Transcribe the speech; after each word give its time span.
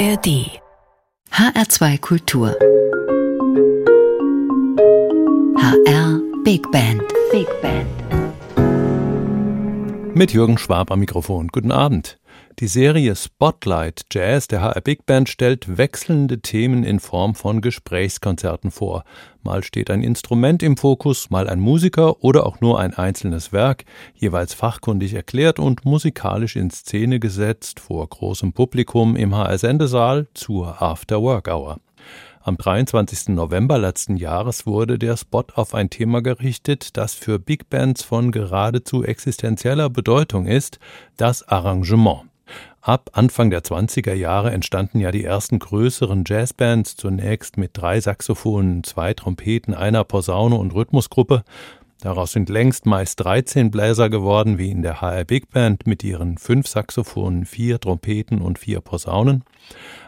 ARD 0.00 0.48
HR2 1.30 2.00
Kultur 2.00 2.56
HR 5.58 6.20
Big 6.42 6.62
Band 6.72 7.02
Big 7.30 7.46
Band 7.60 7.86
Mit 10.16 10.32
Jürgen 10.32 10.56
Schwab 10.56 10.90
am 10.90 11.00
Mikrofon. 11.00 11.48
Guten 11.48 11.70
Abend. 11.70 12.18
Die 12.60 12.68
Serie 12.68 13.16
Spotlight 13.16 14.02
Jazz 14.12 14.46
der 14.46 14.60
HR 14.60 14.82
Big 14.82 15.06
Band 15.06 15.30
stellt 15.30 15.78
wechselnde 15.78 16.40
Themen 16.42 16.84
in 16.84 17.00
Form 17.00 17.34
von 17.34 17.62
Gesprächskonzerten 17.62 18.70
vor. 18.70 19.04
Mal 19.42 19.64
steht 19.64 19.88
ein 19.88 20.02
Instrument 20.02 20.62
im 20.62 20.76
Fokus, 20.76 21.30
mal 21.30 21.48
ein 21.48 21.58
Musiker 21.58 22.22
oder 22.22 22.44
auch 22.44 22.60
nur 22.60 22.78
ein 22.78 22.92
einzelnes 22.92 23.54
Werk, 23.54 23.86
jeweils 24.14 24.52
fachkundig 24.52 25.14
erklärt 25.14 25.58
und 25.58 25.86
musikalisch 25.86 26.54
in 26.54 26.68
Szene 26.70 27.18
gesetzt 27.18 27.80
vor 27.80 28.06
großem 28.06 28.52
Publikum 28.52 29.16
im 29.16 29.34
HR 29.34 29.56
Sendesaal 29.56 30.28
zur 30.34 30.82
After 30.82 31.22
Work 31.22 31.48
Hour. 31.48 31.80
Am 32.42 32.58
23. 32.58 33.28
November 33.28 33.78
letzten 33.78 34.18
Jahres 34.18 34.66
wurde 34.66 34.98
der 34.98 35.16
Spot 35.16 35.44
auf 35.54 35.74
ein 35.74 35.88
Thema 35.88 36.20
gerichtet, 36.20 36.98
das 36.98 37.14
für 37.14 37.38
Big 37.38 37.70
Bands 37.70 38.02
von 38.02 38.30
geradezu 38.32 39.02
existenzieller 39.02 39.88
Bedeutung 39.88 40.44
ist, 40.44 40.78
das 41.16 41.48
Arrangement. 41.48 42.29
Ab 42.82 43.10
Anfang 43.12 43.50
der 43.50 43.62
20er 43.62 44.14
Jahre 44.14 44.52
entstanden 44.52 45.00
ja 45.00 45.10
die 45.10 45.22
ersten 45.22 45.58
größeren 45.58 46.24
Jazzbands, 46.26 46.96
zunächst 46.96 47.58
mit 47.58 47.72
drei 47.74 48.00
Saxophonen, 48.00 48.84
zwei 48.84 49.12
Trompeten, 49.12 49.74
einer 49.74 50.02
Posaune 50.04 50.56
und 50.56 50.74
Rhythmusgruppe. 50.74 51.44
Daraus 52.00 52.32
sind 52.32 52.48
längst 52.48 52.86
meist 52.86 53.20
13 53.22 53.70
Bläser 53.70 54.08
geworden, 54.08 54.56
wie 54.56 54.70
in 54.70 54.80
der 54.80 55.02
HR 55.02 55.26
Big 55.26 55.50
Band 55.50 55.86
mit 55.86 56.02
ihren 56.02 56.38
fünf 56.38 56.68
Saxophonen, 56.68 57.44
vier 57.44 57.78
Trompeten 57.78 58.40
und 58.40 58.58
vier 58.58 58.80
Posaunen. 58.80 59.44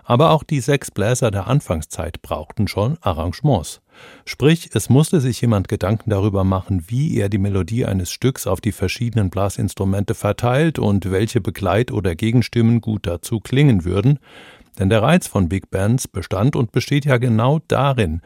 Aber 0.05 0.31
auch 0.31 0.43
die 0.43 0.61
sechs 0.61 0.91
Bläser 0.91 1.31
der 1.31 1.49
Anfangszeit 1.49 2.23
brauchten 2.23 2.69
schon 2.69 2.97
Arrangements. 3.03 3.82
Sprich, 4.25 4.71
es 4.75 4.89
musste 4.89 5.21
sich 5.21 5.41
jemand 5.41 5.69
Gedanken 5.69 6.11
darüber 6.11 6.45
machen, 6.45 6.85
wie 6.89 7.19
er 7.19 7.29
die 7.29 7.39
Melodie 7.39 7.87
eines 7.87 8.11
Stücks 8.11 8.47
auf 8.47 8.61
die 8.61 8.73
verschiedenen 8.73 9.31
Blasinstrumente 9.31 10.15
verteilt 10.15 10.79
und 10.79 11.11
welche 11.11 11.41
Begleit- 11.41 11.93
oder 11.93 12.15
Gegenstimmen 12.15 12.81
gut 12.81 13.07
dazu 13.07 13.41
klingen 13.41 13.85
würden, 13.85 14.19
denn 14.79 14.89
der 14.89 15.03
Reiz 15.03 15.27
von 15.27 15.49
Big 15.49 15.71
Bands 15.71 16.09
bestand 16.09 16.57
und 16.57 16.73
besteht 16.73 17.05
ja 17.05 17.19
genau 17.19 17.61
darin, 17.69 18.23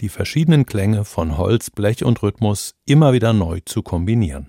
die 0.00 0.08
verschiedenen 0.08 0.64
Klänge 0.64 1.04
von 1.04 1.36
Holz, 1.36 1.70
Blech 1.70 2.04
und 2.04 2.22
Rhythmus 2.22 2.74
immer 2.86 3.12
wieder 3.12 3.32
neu 3.32 3.60
zu 3.64 3.82
kombinieren. 3.82 4.48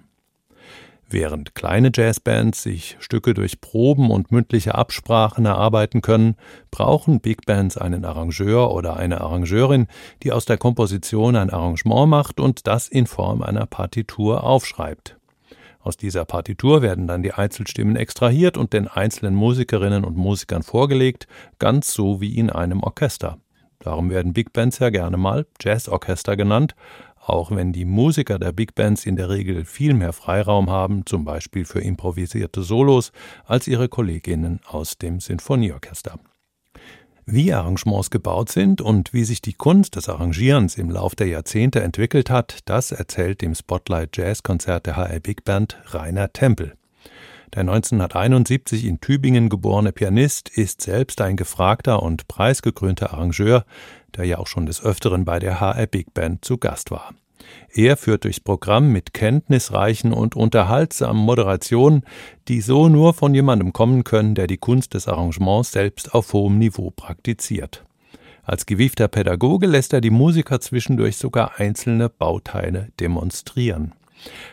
Während 1.14 1.56
kleine 1.56 1.92
Jazzbands 1.94 2.64
sich 2.64 2.96
Stücke 3.02 3.34
durch 3.34 3.60
Proben 3.60 4.12
und 4.12 4.32
mündliche 4.32 4.76
Absprachen 4.76 5.46
erarbeiten 5.46 6.02
können, 6.02 6.36
brauchen 6.72 7.20
Big 7.20 7.46
Bands 7.46 7.78
einen 7.78 8.06
Arrangeur 8.06 8.74
oder 8.74 8.96
eine 8.96 9.20
Arrangeurin, 9.20 9.88
die 10.24 10.32
aus 10.32 10.46
der 10.46 10.58
Komposition 10.58 11.36
ein 11.36 11.50
Arrangement 11.50 12.10
macht 12.10 12.40
und 12.40 12.66
das 12.66 12.88
in 12.88 13.08
Form 13.08 13.42
einer 13.42 13.66
Partitur 13.66 14.46
aufschreibt. 14.46 15.18
Aus 15.82 15.98
dieser 15.98 16.24
Partitur 16.24 16.82
werden 16.82 17.08
dann 17.08 17.24
die 17.24 17.34
Einzelstimmen 17.34 17.98
extrahiert 17.98 18.56
und 18.56 18.72
den 18.72 18.88
einzelnen 18.88 19.36
Musikerinnen 19.36 20.06
und 20.06 20.16
Musikern 20.16 20.64
vorgelegt, 20.64 21.28
ganz 21.60 21.92
so 21.92 22.22
wie 22.22 22.38
in 22.38 22.50
einem 22.50 22.84
Orchester. 22.84 23.38
Darum 23.80 24.12
werden 24.12 24.32
Big 24.32 24.54
Bands 24.54 24.80
ja 24.80 24.92
gerne 24.92 25.18
mal 25.18 25.46
Jazzorchester 25.60 26.38
genannt, 26.38 26.76
auch 27.22 27.52
wenn 27.52 27.72
die 27.72 27.86
Musiker 27.86 28.40
der 28.40 28.52
Big 28.52 28.76
Bands 28.76 29.06
in 29.06 29.16
der 29.16 29.30
Regel 29.30 29.66
viel 29.66 29.94
mehr 29.94 30.14
Freiraum 30.14 30.70
haben, 30.70 31.06
zum 31.06 31.24
Beispiel 31.24 31.66
für 31.66 31.82
improvisierte 31.82 32.64
Solos, 32.64 33.12
als 33.46 33.68
ihre 33.68 33.90
Kolleginnen 33.90 34.60
aus 34.66 34.98
dem 34.98 35.20
Sinfonieorchester. 35.20 36.20
Wie 37.26 37.54
Arrangements 37.54 38.10
gebaut 38.10 38.50
sind 38.50 38.82
und 38.82 39.14
wie 39.14 39.24
sich 39.24 39.42
die 39.42 39.54
Kunst 39.54 39.96
des 39.96 40.10
Arrangierens 40.10 40.78
im 40.78 40.90
Lauf 40.90 41.16
der 41.16 41.28
Jahrzehnte 41.28 41.82
entwickelt 41.82 42.30
hat, 42.30 42.60
das 42.66 42.92
erzählt 42.92 43.42
dem 43.42 43.54
Spotlight 43.54 44.18
Jazz 44.18 44.44
Konzert 44.44 44.88
der 44.88 44.98
HR 44.98 45.20
Big 45.20 45.46
Band 45.46 45.78
Rainer 45.94 46.34
Tempel. 46.34 46.74
Der 47.54 47.62
1971 47.62 48.86
in 48.86 49.02
Tübingen 49.02 49.50
geborene 49.50 49.92
Pianist 49.92 50.48
ist 50.48 50.82
selbst 50.82 51.20
ein 51.20 51.36
gefragter 51.36 52.02
und 52.02 52.30
preisgekrönter 52.30 53.14
Arrangeur, 53.14 53.66
der 54.16 54.24
ja 54.24 54.38
auch 54.38 54.48
schon 54.48 54.66
des 54.66 54.82
Öfteren 54.82 55.26
bei 55.26 55.40
der 55.40 55.60
HR 55.60 55.88
Big 55.88 56.14
Band 56.14 56.46
zu 56.46 56.58
Gast 56.58 56.92
war. 56.92 57.14
Er 57.74 57.98
führt 57.98 58.24
durchs 58.24 58.40
Programm 58.40 58.94
mit 58.94 59.14
kenntnisreichen 59.14 60.14
und 60.14 60.38
unterhaltsamen 60.38 61.22
Moderationen, 61.22 62.04
die 62.48 62.62
so 62.62 62.88
nur 62.88 63.14
von 63.14 63.34
jemandem 63.34 63.74
kommen 63.74 64.06
können, 64.06 64.34
der 64.34 64.48
die 64.48 64.58
Kunst 64.58 64.94
des 64.94 65.10
Arrangements 65.10 65.74
selbst 65.74 66.14
auf 66.14 66.32
hohem 66.32 66.58
Niveau 66.58 66.92
praktiziert. 66.92 67.84
Als 68.44 68.66
gewiefter 68.66 69.10
Pädagoge 69.10 69.68
lässt 69.68 69.92
er 69.92 70.02
die 70.02 70.10
Musiker 70.10 70.62
zwischendurch 70.62 71.18
sogar 71.18 71.60
einzelne 71.60 72.08
Bauteile 72.08 72.90
demonstrieren. 73.00 73.94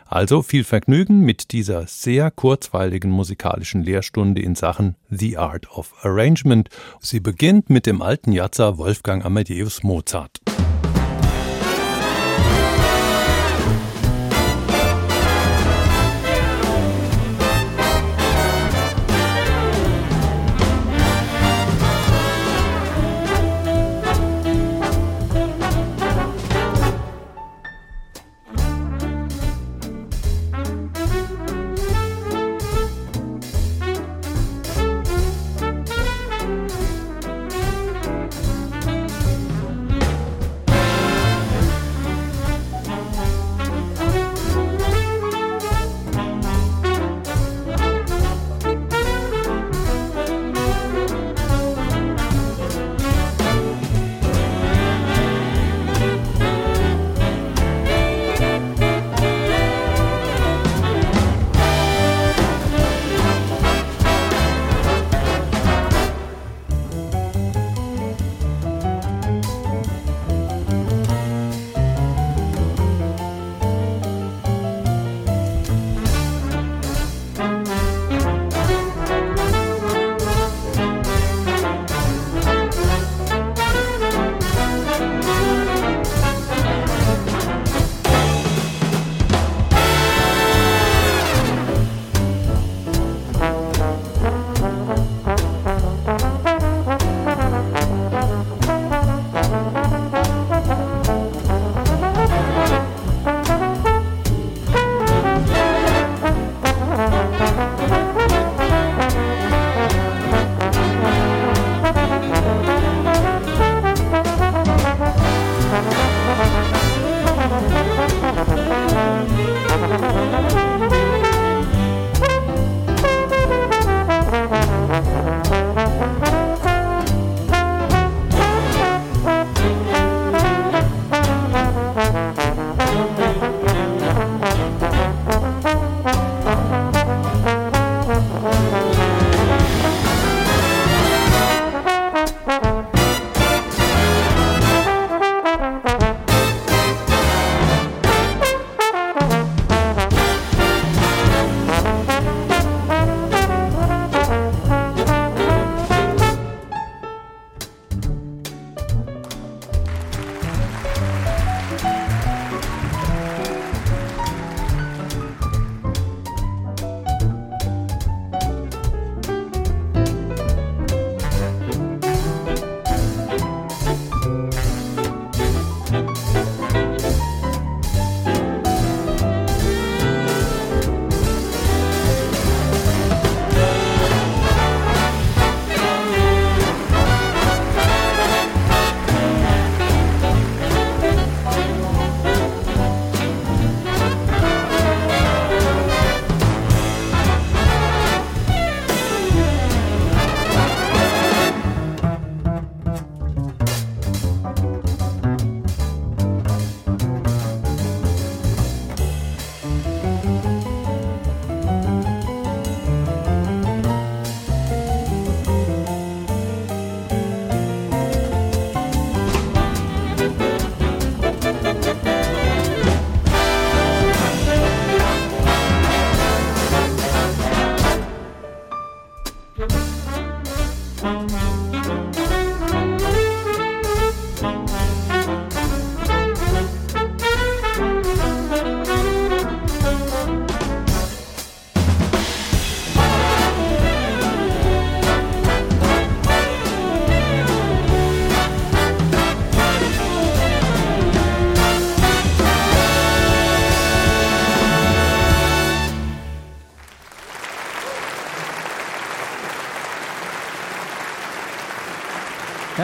Also 0.06 0.42
viel 0.42 0.64
Vergnügen 0.64 1.20
mit 1.20 1.52
dieser 1.52 1.86
sehr 1.86 2.30
kurzweiligen 2.30 3.10
musikalischen 3.10 3.82
Lehrstunde 3.82 4.42
in 4.42 4.54
Sachen 4.54 4.96
The 5.10 5.36
Art 5.36 5.70
of 5.70 5.94
Arrangement. 6.02 6.68
Sie 7.00 7.20
beginnt 7.20 7.70
mit 7.70 7.86
dem 7.86 8.02
alten 8.02 8.32
Jatzer 8.32 8.78
Wolfgang 8.78 9.24
Amadeus 9.24 9.82
Mozart. 9.82 10.40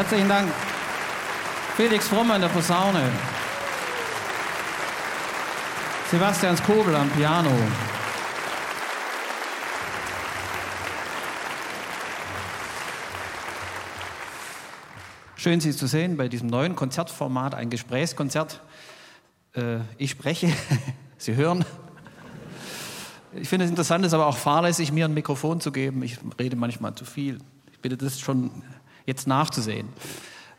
Herzlichen 0.04 0.28
Dank. 0.28 0.52
Felix 1.76 2.08
Fromm 2.08 2.30
an 2.30 2.42
der 2.42 2.48
Posaune. 2.48 3.10
Sebastian 6.10 6.58
Skobel 6.58 6.94
am 6.94 7.08
Piano. 7.08 7.50
Schön, 15.36 15.60
Sie 15.60 15.74
zu 15.74 15.86
sehen 15.86 16.18
bei 16.18 16.28
diesem 16.28 16.48
neuen 16.48 16.76
Konzertformat, 16.76 17.54
ein 17.54 17.70
Gesprächskonzert. 17.70 18.60
Äh, 19.54 19.78
ich 19.96 20.10
spreche, 20.10 20.52
Sie 21.16 21.34
hören. 21.34 21.64
Ich 23.32 23.48
finde 23.48 23.64
es 23.64 23.70
interessant, 23.70 24.04
es 24.04 24.08
ist 24.08 24.14
aber 24.14 24.26
auch 24.26 24.36
fahrlässig, 24.36 24.92
mir 24.92 25.06
ein 25.06 25.14
Mikrofon 25.14 25.62
zu 25.62 25.72
geben. 25.72 26.02
Ich 26.02 26.18
rede 26.38 26.56
manchmal 26.56 26.94
zu 26.94 27.06
viel. 27.06 27.38
Ich 27.72 27.80
bitte 27.80 27.96
das 27.96 28.20
schon 28.20 28.50
jetzt 29.06 29.26
nachzusehen. 29.26 29.88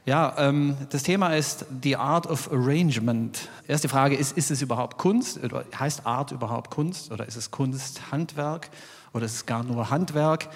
Ja, 0.05 0.35
ähm, 0.37 0.77
das 0.91 1.01
Thema 1.01 1.35
ist 1.35 1.65
The 1.81 1.95
Art 1.95 2.27
of 2.27 2.51
Arrangement. 2.51 3.49
Erste 3.67 3.89
Frage 3.89 4.15
ist, 4.15 4.37
ist 4.37 4.51
es 4.51 4.61
überhaupt 4.61 4.99
Kunst? 4.99 5.43
Oder 5.43 5.65
heißt 5.79 6.05
Art 6.05 6.31
überhaupt 6.31 6.69
Kunst? 6.69 7.11
Oder 7.11 7.27
ist 7.27 7.35
es 7.35 7.49
Kunst 7.49 8.11
Handwerk? 8.11 8.69
Oder 9.13 9.25
ist 9.25 9.33
es 9.33 9.45
gar 9.47 9.63
nur 9.63 9.89
Handwerk? 9.89 10.49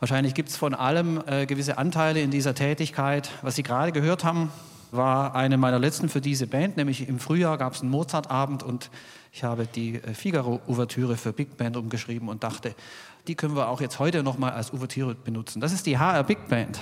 Wahrscheinlich 0.00 0.34
gibt 0.34 0.48
es 0.48 0.56
von 0.56 0.74
allem 0.74 1.22
äh, 1.26 1.46
gewisse 1.46 1.78
Anteile 1.78 2.20
in 2.20 2.32
dieser 2.32 2.54
Tätigkeit. 2.54 3.30
Was 3.42 3.54
Sie 3.54 3.62
gerade 3.62 3.92
gehört 3.92 4.24
haben, 4.24 4.50
war 4.90 5.34
eine 5.36 5.56
meiner 5.56 5.78
letzten 5.78 6.08
für 6.08 6.20
diese 6.20 6.46
Band, 6.46 6.76
nämlich 6.76 7.08
im 7.08 7.18
Frühjahr 7.18 7.58
gab 7.58 7.74
es 7.74 7.82
einen 7.82 7.90
Mozartabend 7.90 8.62
und 8.62 8.90
ich 9.32 9.44
habe 9.44 9.66
die 9.66 9.96
äh, 9.96 10.14
Figaro-Ouvertüre 10.14 11.16
für 11.16 11.32
Big 11.32 11.56
Band 11.56 11.76
umgeschrieben 11.76 12.28
und 12.28 12.42
dachte, 12.42 12.74
die 13.28 13.34
können 13.34 13.54
wir 13.54 13.68
auch 13.68 13.80
jetzt 13.80 13.98
heute 13.98 14.22
nochmal 14.22 14.52
als 14.52 14.72
Ouvertüre 14.72 15.14
benutzen. 15.14 15.60
Das 15.60 15.72
ist 15.72 15.86
die 15.86 15.98
HR 15.98 16.24
Big 16.24 16.48
Band. 16.48 16.80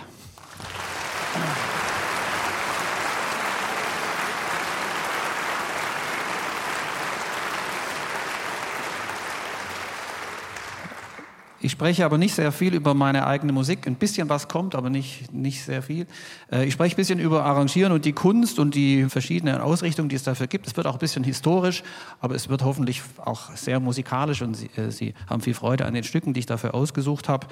Ich 11.65 11.73
spreche 11.73 12.05
aber 12.05 12.19
nicht 12.19 12.35
sehr 12.35 12.53
viel 12.53 12.75
über 12.75 12.93
meine 12.93 13.27
eigene 13.27 13.51
Musik. 13.51 13.87
Ein 13.87 13.95
bisschen 13.95 14.29
was 14.29 14.49
kommt, 14.49 14.75
aber 14.75 14.91
nicht, 14.91 15.33
nicht 15.33 15.65
sehr 15.65 15.81
viel. 15.81 16.07
Äh, 16.53 16.67
ich 16.67 16.75
spreche 16.75 16.95
ein 16.95 16.99
bisschen 16.99 17.19
über 17.19 17.43
Arrangieren 17.47 17.91
und 17.91 18.05
die 18.05 18.13
Kunst 18.13 18.59
und 18.59 18.75
die 18.75 19.05
verschiedenen 19.05 19.63
Ausrichtungen, 19.63 20.11
die 20.11 20.17
es 20.17 20.25
dafür 20.25 20.47
gibt. 20.47 20.67
Es 20.67 20.77
wird 20.77 20.87
auch 20.87 20.93
ein 20.93 20.99
bisschen 20.99 21.25
historisch, 21.25 21.83
aber 22.21 22.35
es 22.35 22.51
wird 22.51 22.63
hoffentlich 22.65 23.01
auch 23.17 23.57
sehr 23.57 23.81
musikalisch 23.81 24.43
und 24.43 24.53
Sie, 24.53 24.69
äh, 24.77 24.91
Sie 24.91 25.15
haben 25.27 25.41
viel 25.41 25.55
Freude 25.55 25.87
an 25.87 25.95
den 25.95 26.05
Stücken, 26.05 26.35
die 26.35 26.41
ich 26.41 26.47
dafür 26.47 26.75
ausgesucht 26.75 27.31
habe. 27.31 27.47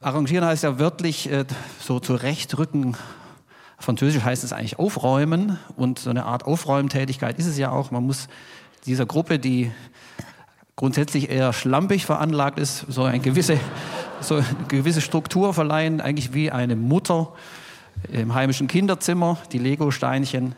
Arrangieren 0.00 0.44
heißt 0.44 0.62
ja 0.62 0.78
wörtlich 0.78 1.28
äh, 1.28 1.44
so 1.80 1.98
zurechtrücken. 1.98 2.96
Französisch 3.80 4.22
heißt 4.22 4.44
es 4.44 4.52
eigentlich 4.52 4.78
aufräumen 4.78 5.58
und 5.76 5.98
so 5.98 6.10
eine 6.10 6.24
Art 6.24 6.44
Aufräumtätigkeit 6.44 7.36
ist 7.36 7.46
es 7.46 7.58
ja 7.58 7.72
auch. 7.72 7.90
Man 7.90 8.04
muss 8.04 8.28
dieser 8.86 9.06
Gruppe, 9.06 9.40
die 9.40 9.72
grundsätzlich 10.76 11.30
eher 11.30 11.52
schlampig 11.52 12.06
veranlagt 12.06 12.60
ist, 12.60 12.86
so 12.88 13.02
eine 13.02 13.18
gewisse, 13.18 13.58
so 14.20 14.36
eine 14.36 14.46
gewisse 14.68 15.00
Struktur 15.00 15.52
verleihen, 15.52 16.00
eigentlich 16.00 16.32
wie 16.32 16.52
eine 16.52 16.76
Mutter 16.76 17.32
im 18.12 18.34
heimischen 18.34 18.68
Kinderzimmer, 18.68 19.38
die 19.50 19.58
Lego-Steinchen, 19.58 20.54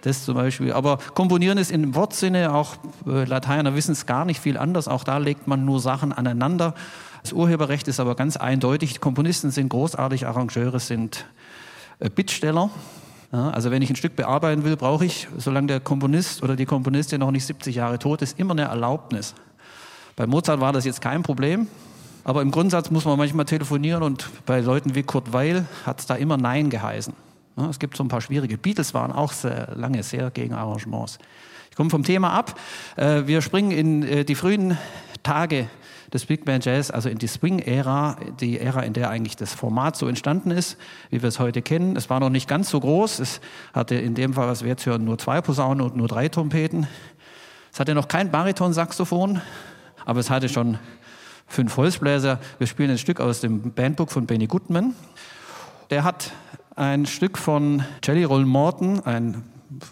das 0.00 0.24
zum 0.24 0.36
Beispiel. 0.36 0.72
Aber 0.72 0.96
Komponieren 1.12 1.58
ist 1.58 1.70
im 1.70 1.94
Wortsinne, 1.94 2.54
auch 2.54 2.76
äh, 3.06 3.24
Lateiner 3.24 3.74
wissen 3.74 3.92
es 3.92 4.06
gar 4.06 4.24
nicht 4.24 4.40
viel 4.40 4.56
anders, 4.56 4.88
auch 4.88 5.04
da 5.04 5.18
legt 5.18 5.46
man 5.46 5.66
nur 5.66 5.80
Sachen 5.80 6.14
aneinander. 6.14 6.74
Das 7.24 7.32
Urheberrecht 7.32 7.88
ist 7.88 8.00
aber 8.00 8.16
ganz 8.16 8.36
eindeutig, 8.36 9.00
Komponisten 9.00 9.50
sind 9.50 9.70
großartig, 9.70 10.26
Arrangeure 10.26 10.78
sind 10.78 11.24
äh, 11.98 12.10
Bittsteller. 12.10 12.68
Ja, 13.32 13.48
also 13.48 13.70
wenn 13.70 13.80
ich 13.80 13.88
ein 13.88 13.96
Stück 13.96 14.14
bearbeiten 14.14 14.62
will, 14.62 14.76
brauche 14.76 15.06
ich, 15.06 15.26
solange 15.38 15.68
der 15.68 15.80
Komponist 15.80 16.42
oder 16.42 16.54
die 16.54 16.66
Komponistin 16.66 17.20
noch 17.20 17.30
nicht 17.30 17.46
70 17.46 17.76
Jahre 17.76 17.98
tot 17.98 18.20
ist, 18.20 18.38
immer 18.38 18.52
eine 18.52 18.64
Erlaubnis. 18.64 19.34
Bei 20.16 20.26
Mozart 20.26 20.60
war 20.60 20.74
das 20.74 20.84
jetzt 20.84 21.00
kein 21.00 21.22
Problem, 21.22 21.66
aber 22.24 22.42
im 22.42 22.50
Grundsatz 22.50 22.90
muss 22.90 23.06
man 23.06 23.16
manchmal 23.16 23.46
telefonieren 23.46 24.02
und 24.02 24.28
bei 24.44 24.60
Leuten 24.60 24.94
wie 24.94 25.02
Kurt 25.02 25.32
Weil 25.32 25.64
hat 25.86 26.00
es 26.00 26.06
da 26.06 26.16
immer 26.16 26.36
Nein 26.36 26.68
geheißen. 26.68 27.14
Es 27.70 27.78
gibt 27.78 27.96
so 27.96 28.04
ein 28.04 28.08
paar 28.08 28.20
schwierige. 28.20 28.58
Beatles 28.58 28.92
waren 28.92 29.12
auch 29.12 29.32
sehr 29.32 29.72
lange 29.76 30.02
sehr 30.02 30.30
gegen 30.30 30.52
Arrangements. 30.52 31.16
Ich 31.70 31.76
komme 31.76 31.88
vom 31.88 32.04
Thema 32.04 32.34
ab. 32.34 32.60
Äh, 32.96 33.22
wir 33.24 33.40
springen 33.40 33.70
in 33.70 34.02
äh, 34.02 34.24
die 34.26 34.34
frühen 34.34 34.76
Tage 35.22 35.70
des 36.14 36.26
Big 36.26 36.44
Band 36.44 36.64
Jazz, 36.64 36.92
also 36.92 37.08
in 37.08 37.18
die 37.18 37.26
Swing-Ära, 37.26 38.16
die 38.40 38.60
Ära, 38.60 38.82
in 38.82 38.92
der 38.92 39.10
eigentlich 39.10 39.34
das 39.36 39.52
Format 39.52 39.96
so 39.96 40.06
entstanden 40.06 40.52
ist, 40.52 40.78
wie 41.10 41.20
wir 41.20 41.28
es 41.28 41.40
heute 41.40 41.60
kennen. 41.60 41.96
Es 41.96 42.08
war 42.08 42.20
noch 42.20 42.30
nicht 42.30 42.48
ganz 42.48 42.70
so 42.70 42.78
groß. 42.78 43.18
Es 43.18 43.40
hatte 43.72 43.96
in 43.96 44.14
dem 44.14 44.32
Fall, 44.34 44.46
was 44.46 44.62
wir 44.62 44.68
jetzt 44.68 44.86
hören, 44.86 45.04
nur 45.04 45.18
zwei 45.18 45.40
Posaunen 45.40 45.84
und 45.84 45.96
nur 45.96 46.06
drei 46.06 46.28
Trompeten. 46.28 46.86
Es 47.72 47.80
hatte 47.80 47.96
noch 47.96 48.06
kein 48.06 48.30
Baritonsaxophon, 48.30 49.40
aber 50.06 50.20
es 50.20 50.30
hatte 50.30 50.48
schon 50.48 50.78
fünf 51.48 51.76
Holzbläser. 51.76 52.38
Wir 52.58 52.68
spielen 52.68 52.92
ein 52.92 52.98
Stück 52.98 53.18
aus 53.18 53.40
dem 53.40 53.72
Bandbook 53.72 54.12
von 54.12 54.26
Benny 54.26 54.46
Goodman. 54.46 54.94
Der 55.90 56.04
hat 56.04 56.30
ein 56.76 57.06
Stück 57.06 57.38
von 57.38 57.82
Jelly 58.04 58.22
Roll 58.22 58.44
Morton, 58.44 59.00
ein 59.00 59.42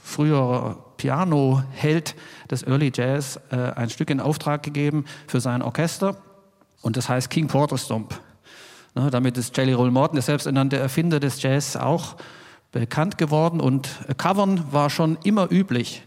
früherer 0.05 0.92
Piano-Held 1.03 2.15
des 2.49 2.65
Early 2.65 2.93
Jazz, 2.95 3.41
äh, 3.51 3.57
ein 3.57 3.91
Stück 3.91 4.09
in 4.09 4.21
Auftrag 4.21 4.63
gegeben 4.63 5.05
für 5.27 5.41
sein 5.41 5.61
Orchester. 5.61 6.17
Und 6.81 6.97
das 6.97 7.09
heißt 7.09 7.29
King 7.29 7.49
Porter 7.49 7.77
Stomp. 7.77 8.21
Ne, 8.95 9.11
damit 9.11 9.37
ist 9.37 9.57
Jelly 9.57 9.73
Roll 9.73 9.91
Morton, 9.91 10.15
der 10.15 10.23
selbsternannte 10.23 10.79
Erfinder 10.79 11.19
des 11.19 11.43
Jazz, 11.43 11.75
auch 11.75 12.15
bekannt 12.71 13.19
geworden. 13.19 13.61
Und 13.61 13.91
Covern 14.17 14.63
war 14.71 14.91
schon 14.91 15.19
immer 15.25 15.51
üblich. 15.51 16.05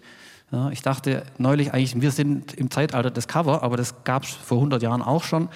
Ja, 0.54 0.70
ich 0.70 0.82
dachte 0.82 1.24
neulich 1.38 1.74
eigentlich, 1.74 2.00
wir 2.02 2.12
sind 2.12 2.54
im 2.54 2.72
Zeitalter 2.72 3.12
des 3.12 3.28
Cover, 3.28 3.64
aber 3.64 3.76
das 3.76 4.06
gab 4.06 4.24
es 4.24 4.30
vor 4.30 4.60
100 4.60 4.82
Jahren 4.82 5.02
auch 5.02 5.26
schon. 5.26 5.50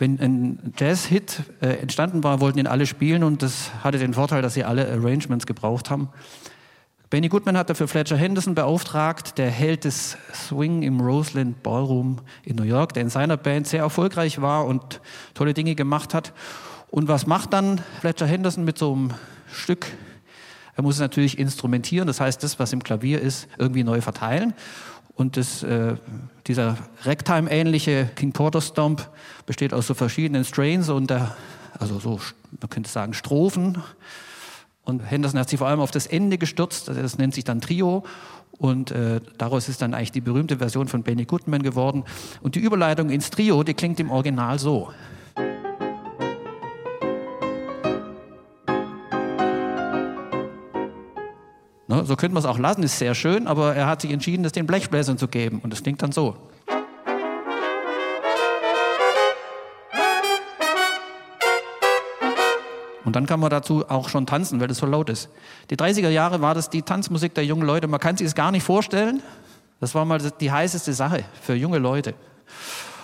Wenn 0.00 0.18
ein 0.18 0.72
Jazz-Hit 0.76 1.42
äh, 1.60 1.76
entstanden 1.76 2.24
war, 2.24 2.40
wollten 2.40 2.58
ihn 2.58 2.66
alle 2.66 2.86
spielen 2.86 3.22
und 3.22 3.42
das 3.42 3.70
hatte 3.84 3.98
den 3.98 4.14
Vorteil, 4.14 4.42
dass 4.42 4.54
sie 4.54 4.64
alle 4.64 4.90
Arrangements 4.90 5.46
gebraucht 5.46 5.90
haben. 5.90 6.08
Benny 7.10 7.28
Goodman 7.28 7.58
hat 7.58 7.68
dafür 7.68 7.88
Fletcher 7.88 8.16
Henderson 8.16 8.54
beauftragt, 8.54 9.36
der 9.36 9.50
Held 9.50 9.82
des 9.82 10.16
Swing 10.32 10.82
im 10.82 11.00
Roseland 11.00 11.60
Ballroom 11.60 12.18
in 12.44 12.54
New 12.54 12.62
York, 12.62 12.92
der 12.92 13.02
in 13.02 13.10
seiner 13.10 13.36
Band 13.36 13.66
sehr 13.66 13.80
erfolgreich 13.80 14.40
war 14.40 14.64
und 14.64 15.00
tolle 15.34 15.52
Dinge 15.52 15.74
gemacht 15.74 16.14
hat. 16.14 16.32
Und 16.88 17.08
was 17.08 17.26
macht 17.26 17.52
dann 17.52 17.80
Fletcher 17.98 18.26
Henderson 18.26 18.64
mit 18.64 18.78
so 18.78 18.92
einem 18.92 19.10
Stück? 19.52 19.88
Er 20.76 20.84
muss 20.84 20.94
es 20.94 21.00
natürlich 21.00 21.36
instrumentieren, 21.36 22.06
das 22.06 22.20
heißt, 22.20 22.44
das, 22.44 22.60
was 22.60 22.72
im 22.72 22.84
Klavier 22.84 23.20
ist, 23.20 23.48
irgendwie 23.58 23.82
neu 23.82 24.00
verteilen. 24.00 24.54
Und 25.16 25.36
das, 25.36 25.64
äh, 25.64 25.96
dieser 26.46 26.78
Ragtime-ähnliche 27.02 28.08
King 28.14 28.30
Porter 28.30 28.60
Stomp 28.60 29.10
besteht 29.46 29.74
aus 29.74 29.88
so 29.88 29.94
verschiedenen 29.94 30.44
Strains 30.44 30.88
und 30.88 31.10
der, 31.10 31.36
also 31.76 31.98
so, 31.98 32.20
man 32.60 32.70
könnte 32.70 32.88
sagen, 32.88 33.14
Strophen 33.14 33.82
und 34.84 35.00
Henderson 35.00 35.38
hat 35.38 35.48
sich 35.48 35.58
vor 35.58 35.68
allem 35.68 35.80
auf 35.80 35.90
das 35.90 36.06
Ende 36.06 36.38
gestürzt, 36.38 36.88
also 36.88 37.00
das 37.00 37.18
nennt 37.18 37.34
sich 37.34 37.44
dann 37.44 37.60
Trio. 37.60 38.04
Und 38.58 38.90
äh, 38.90 39.20
daraus 39.38 39.68
ist 39.68 39.80
dann 39.80 39.94
eigentlich 39.94 40.12
die 40.12 40.20
berühmte 40.20 40.58
Version 40.58 40.88
von 40.88 41.02
Benny 41.02 41.24
Goodman 41.24 41.62
geworden. 41.62 42.04
Und 42.42 42.56
die 42.56 42.60
Überleitung 42.60 43.08
ins 43.08 43.30
Trio, 43.30 43.62
die 43.62 43.72
klingt 43.72 44.00
im 44.00 44.10
Original 44.10 44.58
so. 44.58 44.90
Ne, 51.88 52.04
so 52.04 52.16
könnte 52.16 52.34
man 52.34 52.42
es 52.42 52.46
auch 52.46 52.58
lassen, 52.58 52.82
ist 52.82 52.98
sehr 52.98 53.14
schön, 53.14 53.46
aber 53.46 53.74
er 53.74 53.86
hat 53.86 54.02
sich 54.02 54.10
entschieden, 54.10 54.42
das 54.42 54.52
den 54.52 54.66
Blechbläsern 54.66 55.18
zu 55.18 55.26
geben. 55.26 55.60
Und 55.62 55.72
das 55.72 55.82
klingt 55.82 56.02
dann 56.02 56.12
so. 56.12 56.36
Und 63.10 63.16
dann 63.16 63.26
kann 63.26 63.40
man 63.40 63.50
dazu 63.50 63.84
auch 63.88 64.08
schon 64.08 64.24
tanzen, 64.24 64.60
weil 64.60 64.68
das 64.68 64.78
so 64.78 64.86
laut 64.86 65.10
ist. 65.10 65.30
Die 65.68 65.74
30er 65.76 66.10
Jahre 66.10 66.42
war 66.42 66.54
das 66.54 66.70
die 66.70 66.82
Tanzmusik 66.82 67.34
der 67.34 67.44
jungen 67.44 67.66
Leute. 67.66 67.88
Man 67.88 67.98
kann 67.98 68.16
sich 68.16 68.24
das 68.24 68.36
gar 68.36 68.52
nicht 68.52 68.62
vorstellen. 68.62 69.20
Das 69.80 69.96
war 69.96 70.04
mal 70.04 70.20
die 70.20 70.52
heißeste 70.52 70.92
Sache 70.92 71.24
für 71.42 71.54
junge 71.54 71.78
Leute. 71.78 72.14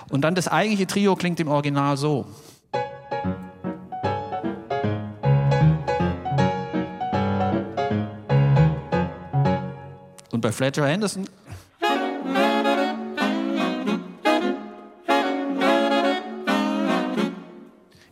Und 0.09 0.21
dann 0.21 0.37
das 0.37 0.47
eigentliche 0.47 0.87
Trio 0.87 1.17
klingt 1.17 1.41
im 1.41 1.49
Original 1.49 1.97
so. 1.97 2.25
Und 10.31 10.41
bei 10.41 10.53
Fletcher 10.53 10.87
Henderson 10.87 11.29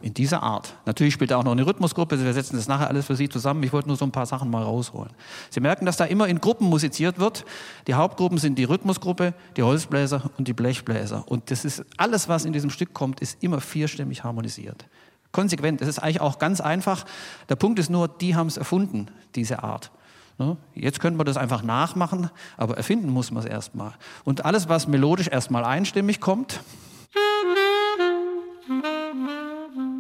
in 0.04 0.12
dieser 0.12 0.42
Art. 0.42 0.76
Natürlich 0.84 1.14
spielt 1.14 1.30
er 1.30 1.38
auch 1.38 1.44
noch 1.44 1.52
eine 1.52 1.66
Rhythmusgruppe, 1.66 2.22
wir 2.22 2.32
setzen 2.34 2.56
das 2.56 2.68
nachher 2.68 2.88
alles 2.88 3.06
für 3.06 3.16
Sie 3.16 3.30
zusammen. 3.30 3.62
Ich 3.62 3.72
wollte 3.72 3.88
nur 3.88 3.96
so 3.96 4.04
ein 4.04 4.12
paar 4.12 4.26
Sachen 4.26 4.50
mal 4.50 4.62
rausholen. 4.62 5.10
Sie 5.48 5.60
merken, 5.60 5.86
dass 5.86 5.96
da 5.96 6.04
immer 6.04 6.28
in 6.28 6.42
Gruppen 6.42 6.68
musiziert 6.68 7.18
wird. 7.18 7.46
Die 7.86 7.94
Hauptgruppen 7.94 8.36
sind 8.36 8.58
die 8.58 8.64
Rhythmusgruppe, 8.64 9.32
die 9.56 9.62
Holzbläser 9.62 10.30
und 10.36 10.46
die 10.46 10.52
Blechbläser. 10.52 11.24
Und 11.26 11.50
das 11.50 11.64
ist 11.64 11.86
alles, 11.96 12.28
was 12.28 12.44
in 12.44 12.52
diesem 12.52 12.68
Stück 12.68 12.92
kommt, 12.92 13.20
ist 13.20 13.42
immer 13.42 13.62
vierstimmig 13.62 14.22
harmonisiert. 14.24 14.84
konsequent. 15.32 15.80
Es 15.80 15.88
ist 15.88 15.98
eigentlich 15.98 16.20
auch 16.20 16.38
ganz 16.38 16.60
einfach. 16.60 17.06
Der 17.48 17.56
Punkt 17.56 17.78
ist 17.78 17.88
nur, 17.88 18.06
die 18.06 18.36
haben 18.36 18.46
es 18.46 18.58
erfunden, 18.58 19.08
diese 19.34 19.62
Art. 19.62 19.90
Ne? 20.36 20.58
Jetzt 20.74 21.00
könnte 21.00 21.16
man 21.16 21.24
das 21.24 21.38
einfach 21.38 21.62
nachmachen, 21.62 22.30
aber 22.58 22.76
erfinden 22.76 23.08
muss 23.08 23.30
man 23.30 23.42
es 23.42 23.48
erstmal. 23.48 23.94
Und 24.24 24.44
alles, 24.44 24.68
was 24.68 24.86
melodisch 24.86 25.28
erstmal 25.28 25.64
einstimmig 25.64 26.20
kommt, 26.20 26.60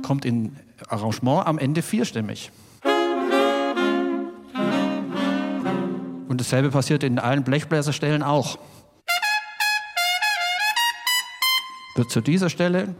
kommt 0.04 0.24
in 0.24 0.56
Arrangement 0.88 1.46
am 1.48 1.58
Ende 1.58 1.82
vierstimmig. 1.82 2.52
Und 6.28 6.40
dasselbe 6.40 6.70
passiert 6.70 7.02
in 7.02 7.18
allen 7.18 7.42
Blechbläserstellen 7.42 8.22
auch. 8.22 8.58
Wird 11.96 12.10
zu 12.10 12.20
dieser 12.20 12.50
Stelle. 12.50 12.94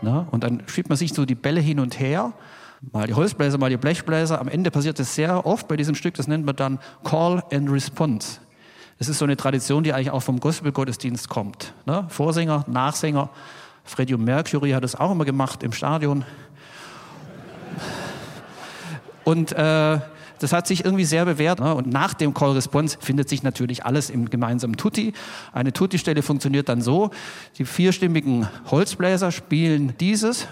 Na, 0.00 0.26
und 0.30 0.42
dann 0.42 0.62
schiebt 0.66 0.88
man 0.88 0.98
sich 0.98 1.14
so 1.14 1.24
die 1.24 1.34
Bälle 1.34 1.60
hin 1.60 1.78
und 1.78 2.00
her. 2.00 2.32
Mal 2.90 3.06
die 3.06 3.14
Holzbläser, 3.14 3.58
mal 3.58 3.70
die 3.70 3.76
Blechbläser. 3.76 4.40
Am 4.40 4.48
Ende 4.48 4.70
passiert 4.70 4.98
das 4.98 5.14
sehr 5.14 5.46
oft 5.46 5.68
bei 5.68 5.76
diesem 5.76 5.94
Stück. 5.94 6.14
Das 6.14 6.26
nennt 6.26 6.44
man 6.44 6.56
dann 6.56 6.80
Call 7.04 7.42
and 7.52 7.70
Response. 7.70 8.40
Das 8.98 9.08
ist 9.08 9.18
so 9.18 9.24
eine 9.24 9.36
Tradition, 9.36 9.82
die 9.82 9.92
eigentlich 9.92 10.10
auch 10.10 10.22
vom 10.22 10.40
Gospelgottesdienst 10.40 11.28
kommt. 11.28 11.74
Ne? 11.86 12.06
Vorsänger, 12.08 12.64
Nachsänger. 12.68 13.30
Freddie 13.84 14.16
Mercury 14.16 14.70
hat 14.70 14.84
das 14.84 14.94
auch 14.94 15.10
immer 15.10 15.24
gemacht 15.24 15.62
im 15.62 15.72
Stadion. 15.72 16.24
Und 19.24 19.52
äh, 19.52 19.98
das 20.42 20.52
hat 20.52 20.66
sich 20.66 20.84
irgendwie 20.84 21.04
sehr 21.04 21.24
bewährt. 21.24 21.60
Ne? 21.60 21.74
Und 21.74 21.86
nach 21.86 22.14
dem 22.14 22.34
Call 22.34 22.52
Response 22.52 22.98
findet 23.00 23.28
sich 23.28 23.42
natürlich 23.42 23.84
alles 23.84 24.10
im 24.10 24.28
gemeinsamen 24.28 24.76
Tutti. 24.76 25.12
Eine 25.52 25.72
Tutti-Stelle 25.72 26.22
funktioniert 26.22 26.68
dann 26.68 26.82
so: 26.82 27.10
Die 27.58 27.64
vierstimmigen 27.64 28.48
Holzbläser 28.70 29.30
spielen 29.30 29.94
dieses. 30.00 30.48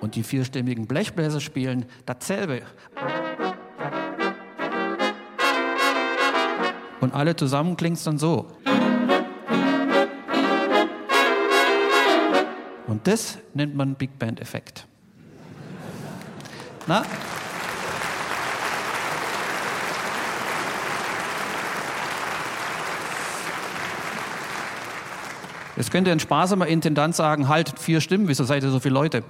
Und 0.00 0.16
die 0.16 0.24
vierstimmigen 0.24 0.86
Blechbläser 0.86 1.40
spielen 1.40 1.86
dasselbe. 2.06 2.62
Und 7.02 7.14
alle 7.14 7.34
zusammen 7.34 7.76
klingt 7.76 7.96
es 7.96 8.04
dann 8.04 8.16
so. 8.16 8.46
Und 12.86 13.08
das 13.08 13.38
nennt 13.54 13.74
man 13.74 13.96
Big 13.96 14.20
Band 14.20 14.40
Effekt. 14.40 14.86
Na? 16.86 17.02
Jetzt 25.76 25.90
könnte 25.90 26.12
ein 26.12 26.20
sparsamer 26.20 26.68
Intendant 26.68 27.16
sagen, 27.16 27.48
halt, 27.48 27.80
vier 27.80 28.00
Stimmen, 28.00 28.28
wieso 28.28 28.44
seid 28.44 28.62
ihr 28.62 28.70
so 28.70 28.78
viele 28.78 28.94
Leute? 28.94 29.24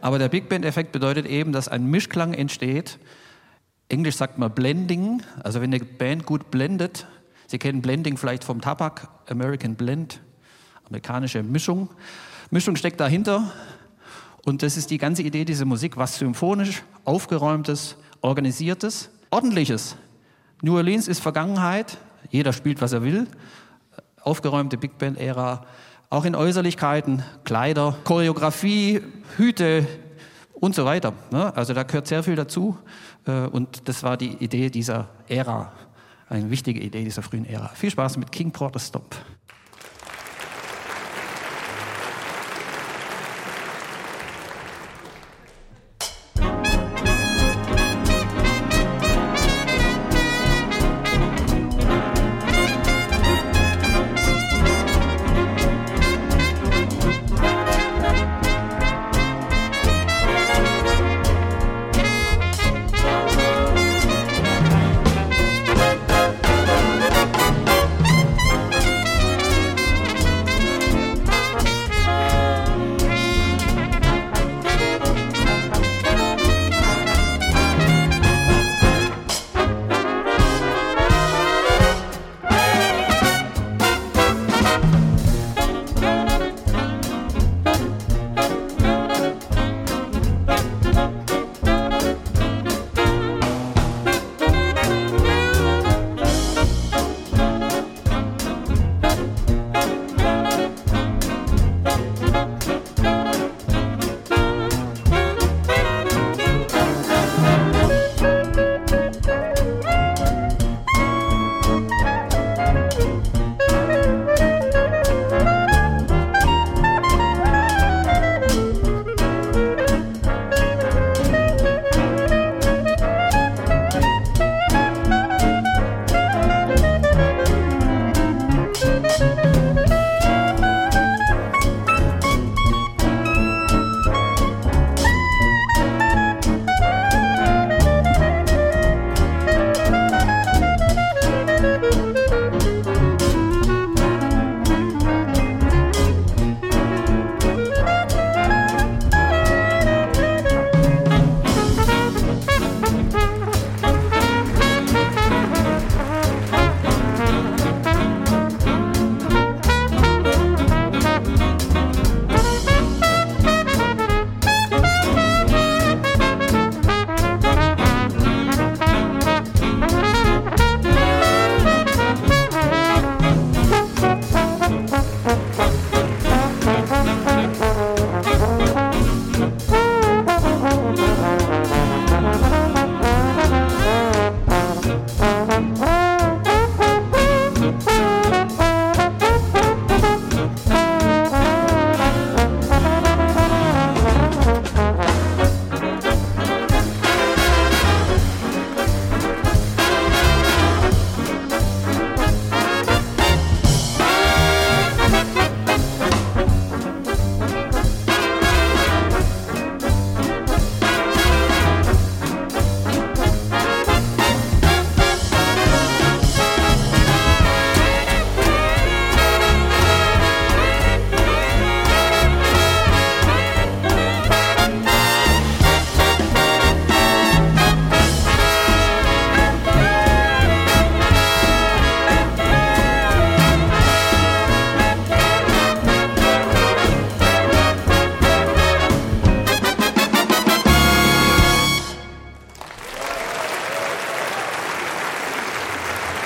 Aber 0.00 0.20
der 0.20 0.28
Big 0.28 0.48
Band-Effekt 0.48 0.92
bedeutet 0.92 1.26
eben, 1.26 1.50
dass 1.50 1.66
ein 1.66 1.86
Mischklang 1.86 2.34
entsteht. 2.34 2.98
Englisch 3.94 4.16
sagt 4.16 4.38
man 4.38 4.50
Blending, 4.50 5.22
also 5.44 5.60
wenn 5.60 5.72
eine 5.72 5.84
Band 5.84 6.26
gut 6.26 6.50
blendet. 6.50 7.06
Sie 7.46 7.60
kennen 7.60 7.80
Blending 7.80 8.16
vielleicht 8.16 8.42
vom 8.42 8.60
Tabak, 8.60 9.06
American 9.28 9.76
Blend, 9.76 10.20
amerikanische 10.88 11.44
Mischung. 11.44 11.88
Mischung 12.50 12.74
steckt 12.74 12.98
dahinter 12.98 13.52
und 14.44 14.64
das 14.64 14.76
ist 14.76 14.90
die 14.90 14.98
ganze 14.98 15.22
Idee 15.22 15.44
dieser 15.44 15.64
Musik, 15.64 15.96
was 15.96 16.18
symphonisch, 16.18 16.82
aufgeräumtes, 17.04 17.96
organisiertes, 18.20 19.10
ordentliches. 19.30 19.94
New 20.60 20.74
Orleans 20.74 21.06
ist 21.06 21.20
Vergangenheit, 21.20 21.96
jeder 22.30 22.52
spielt, 22.52 22.82
was 22.82 22.92
er 22.92 23.04
will, 23.04 23.28
aufgeräumte 24.22 24.76
Big 24.76 24.98
Band-Ära, 24.98 25.64
auch 26.10 26.24
in 26.24 26.34
Äußerlichkeiten, 26.34 27.22
Kleider, 27.44 27.96
Choreografie, 28.02 29.02
Hüte 29.36 29.86
und 30.54 30.74
so 30.74 30.84
weiter. 30.84 31.12
Ne? 31.30 31.56
Also 31.56 31.74
da 31.74 31.84
gehört 31.84 32.08
sehr 32.08 32.24
viel 32.24 32.34
dazu 32.34 32.76
und 33.26 33.88
das 33.88 34.02
war 34.02 34.16
die 34.16 34.32
Idee 34.44 34.70
dieser 34.70 35.08
Ära, 35.28 35.72
eine 36.28 36.50
wichtige 36.50 36.80
Idee 36.80 37.04
dieser 37.04 37.22
frühen 37.22 37.46
Ära. 37.46 37.68
Viel 37.68 37.90
Spaß 37.90 38.16
mit 38.18 38.32
King 38.32 38.50
Porter 38.50 38.78
Stomp. 38.78 39.16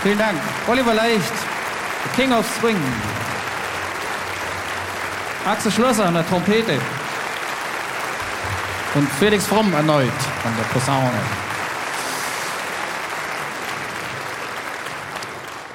Vielen 0.08 0.20
Dank. 0.20 0.40
Oliver 0.66 0.94
Leicht, 0.94 1.34
The 2.02 2.22
King 2.22 2.32
of 2.32 2.48
Swing. 2.58 2.78
Axel 5.44 5.70
Schlosser 5.70 6.06
an 6.06 6.14
der 6.14 6.26
Trompete. 6.26 6.80
Und 8.94 9.06
Felix 9.18 9.46
Fromm 9.46 9.70
erneut 9.74 10.08
an 10.44 10.54
der 10.56 10.64
Posaune. 10.72 11.12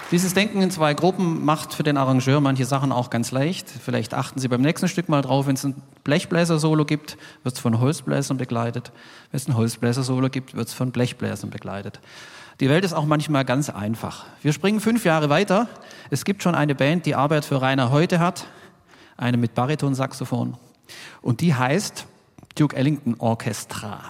Dieses 0.09 0.33
Denken 0.33 0.63
in 0.63 0.71
zwei 0.71 0.95
Gruppen 0.95 1.45
macht 1.45 1.75
für 1.75 1.83
den 1.83 1.97
Arrangeur 1.97 2.41
manche 2.41 2.65
Sachen 2.65 2.91
auch 2.91 3.11
ganz 3.11 3.29
leicht. 3.29 3.69
Vielleicht 3.69 4.15
achten 4.15 4.39
Sie 4.39 4.47
beim 4.47 4.61
nächsten 4.61 4.87
Stück 4.87 5.09
mal 5.09 5.21
drauf, 5.21 5.45
wenn 5.45 5.53
es 5.53 5.63
ein 5.63 5.75
Blechbläser-Solo 6.05 6.85
gibt, 6.85 7.17
wird 7.43 7.53
es 7.53 7.61
von 7.61 7.79
Holzbläsern 7.79 8.37
begleitet. 8.37 8.91
Wenn 9.29 9.37
es 9.37 9.47
ein 9.47 9.55
Holzbläser-Solo 9.55 10.29
gibt, 10.29 10.55
wird 10.55 10.69
es 10.69 10.73
von 10.73 10.91
Blechbläsern 10.91 11.51
begleitet. 11.51 11.99
Die 12.59 12.69
Welt 12.69 12.85
ist 12.85 12.93
auch 12.93 13.05
manchmal 13.05 13.45
ganz 13.45 13.69
einfach. 13.69 14.25
Wir 14.43 14.53
springen 14.53 14.79
fünf 14.79 15.05
Jahre 15.05 15.29
weiter. 15.29 15.67
Es 16.11 16.23
gibt 16.23 16.43
schon 16.43 16.53
eine 16.53 16.75
Band, 16.75 17.07
die 17.07 17.15
Arbeit 17.15 17.45
für 17.45 17.61
Rainer 17.61 17.89
Heute 17.89 18.19
hat, 18.19 18.45
eine 19.17 19.37
mit 19.37 19.55
Baritonsaxophon. 19.55 20.57
Und 21.23 21.41
die 21.41 21.55
heißt 21.55 22.05
Duke 22.55 22.75
Ellington 22.75 23.15
Orchestra. 23.17 24.01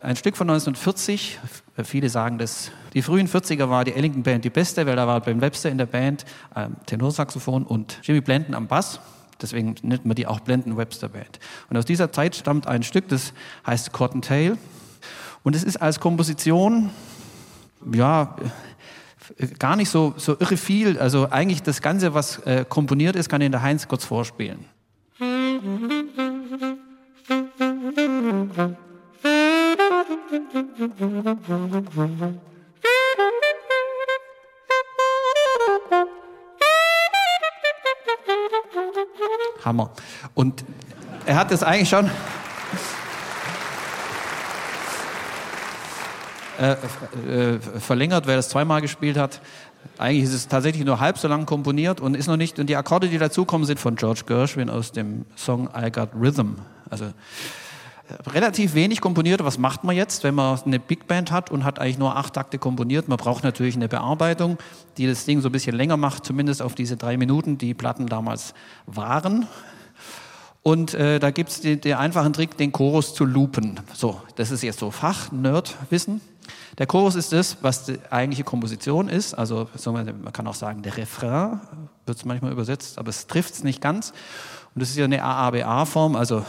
Ein 0.00 0.16
Stück 0.16 0.36
von 0.36 0.50
1940, 0.50 1.38
viele 1.84 2.10
sagen 2.10 2.36
das, 2.36 2.72
die 2.92 3.00
frühen 3.00 3.28
40er 3.28 3.70
war 3.70 3.84
die 3.84 3.94
Ellington 3.94 4.22
Band 4.22 4.44
die 4.44 4.50
beste, 4.50 4.84
weil 4.84 4.96
da 4.96 5.06
war 5.06 5.20
Ben 5.20 5.40
Webster 5.40 5.70
in 5.70 5.78
der 5.78 5.86
Band, 5.86 6.26
ähm, 6.54 6.76
Tenorsaxophon 6.84 7.64
und 7.64 8.00
Jimmy 8.02 8.20
Blenden 8.20 8.54
am 8.54 8.66
Bass. 8.66 9.00
Deswegen 9.40 9.76
nennt 9.82 10.04
man 10.04 10.14
die 10.14 10.26
auch 10.26 10.40
Blenden 10.40 10.76
Webster 10.76 11.08
Band. 11.08 11.38
Und 11.70 11.78
aus 11.78 11.86
dieser 11.86 12.12
Zeit 12.12 12.36
stammt 12.36 12.66
ein 12.66 12.82
Stück, 12.82 13.08
das 13.08 13.32
heißt 13.66 13.92
Cotton 13.92 14.20
Tail. 14.20 14.58
Und 15.42 15.56
es 15.56 15.64
ist 15.64 15.78
als 15.78 16.00
Komposition, 16.00 16.90
ja, 17.92 18.36
gar 19.58 19.76
nicht 19.76 19.88
so, 19.88 20.14
so 20.16 20.36
irre 20.38 20.56
viel. 20.56 20.98
Also 20.98 21.28
eigentlich 21.30 21.62
das 21.62 21.80
Ganze, 21.80 22.14
was 22.14 22.38
äh, 22.40 22.64
komponiert 22.68 23.16
ist, 23.16 23.28
kann 23.28 23.40
Ihnen 23.40 23.52
der 23.52 23.62
Heinz 23.62 23.88
kurz 23.88 24.04
vorspielen. 24.04 24.64
Hammer. 39.64 39.90
Und 40.34 40.64
er 41.26 41.36
hat 41.36 41.52
es 41.52 41.62
eigentlich 41.62 41.88
schon. 41.88 42.10
Äh, 46.62 46.76
äh, 47.28 47.58
verlängert, 47.58 48.28
wer 48.28 48.36
das 48.36 48.48
zweimal 48.48 48.80
gespielt 48.80 49.16
hat. 49.16 49.40
Eigentlich 49.98 50.22
ist 50.22 50.32
es 50.32 50.46
tatsächlich 50.46 50.84
nur 50.84 51.00
halb 51.00 51.18
so 51.18 51.26
lang 51.26 51.44
komponiert 51.44 52.00
und 52.00 52.16
ist 52.16 52.28
noch 52.28 52.36
nicht. 52.36 52.60
Und 52.60 52.68
die 52.68 52.76
Akkorde, 52.76 53.08
die 53.08 53.18
dazukommen, 53.18 53.66
sind 53.66 53.80
von 53.80 53.96
George 53.96 54.22
Gershwin 54.26 54.70
aus 54.70 54.92
dem 54.92 55.24
Song 55.34 55.68
I 55.76 55.90
Got 55.90 56.10
Rhythm. 56.14 56.54
Also 56.88 57.06
relativ 58.28 58.74
wenig 58.74 59.00
komponiert. 59.00 59.44
Was 59.44 59.58
macht 59.58 59.82
man 59.82 59.96
jetzt, 59.96 60.22
wenn 60.22 60.36
man 60.36 60.60
eine 60.64 60.78
Big 60.78 61.08
Band 61.08 61.32
hat 61.32 61.50
und 61.50 61.64
hat 61.64 61.80
eigentlich 61.80 61.98
nur 61.98 62.16
acht 62.16 62.34
Takte 62.34 62.58
komponiert? 62.58 63.08
Man 63.08 63.18
braucht 63.18 63.42
natürlich 63.42 63.74
eine 63.74 63.88
Bearbeitung, 63.88 64.58
die 64.98 65.08
das 65.08 65.24
Ding 65.24 65.40
so 65.40 65.48
ein 65.48 65.52
bisschen 65.52 65.74
länger 65.74 65.96
macht, 65.96 66.24
zumindest 66.24 66.62
auf 66.62 66.76
diese 66.76 66.96
drei 66.96 67.16
Minuten, 67.16 67.58
die 67.58 67.74
Platten 67.74 68.06
damals 68.06 68.54
waren. 68.86 69.48
Und 70.62 70.94
äh, 70.94 71.18
da 71.18 71.30
gibt 71.30 71.50
es 71.50 71.60
den, 71.60 71.80
den, 71.80 71.94
einfachen 71.94 72.32
Trick, 72.32 72.56
den 72.56 72.70
Chorus 72.70 73.14
zu 73.14 73.24
loopen. 73.24 73.80
So, 73.94 74.20
das 74.36 74.50
ist 74.50 74.62
jetzt 74.62 74.78
so 74.78 74.90
Fach-Nerd-Wissen. 74.90 76.20
Der 76.78 76.86
Chorus 76.86 77.16
ist 77.16 77.32
das, 77.32 77.58
was 77.62 77.86
die 77.86 77.98
eigentliche 78.10 78.44
Komposition 78.44 79.08
ist. 79.08 79.34
Also 79.34 79.68
man 79.84 80.32
kann 80.32 80.46
auch 80.46 80.54
sagen, 80.54 80.82
der 80.82 80.96
Refrain 80.96 81.60
wird 82.06 82.18
es 82.18 82.24
manchmal 82.24 82.52
übersetzt, 82.52 82.98
aber 82.98 83.10
es 83.10 83.26
trifft 83.26 83.54
es 83.54 83.64
nicht 83.64 83.80
ganz. 83.80 84.12
Und 84.74 84.80
das 84.80 84.90
ist 84.90 84.96
ja 84.96 85.04
eine 85.04 85.22
AABA-Form, 85.22 86.16
also 86.16 86.44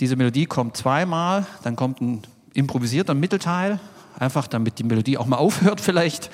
diese 0.00 0.16
Melodie 0.16 0.46
kommt 0.46 0.76
zweimal, 0.76 1.46
dann 1.62 1.76
kommt 1.76 2.00
ein 2.00 2.22
improvisierter 2.54 3.14
Mittelteil, 3.14 3.78
einfach 4.18 4.48
damit 4.48 4.78
die 4.78 4.84
Melodie 4.84 5.18
auch 5.18 5.26
mal 5.26 5.36
aufhört 5.36 5.80
vielleicht. 5.80 6.30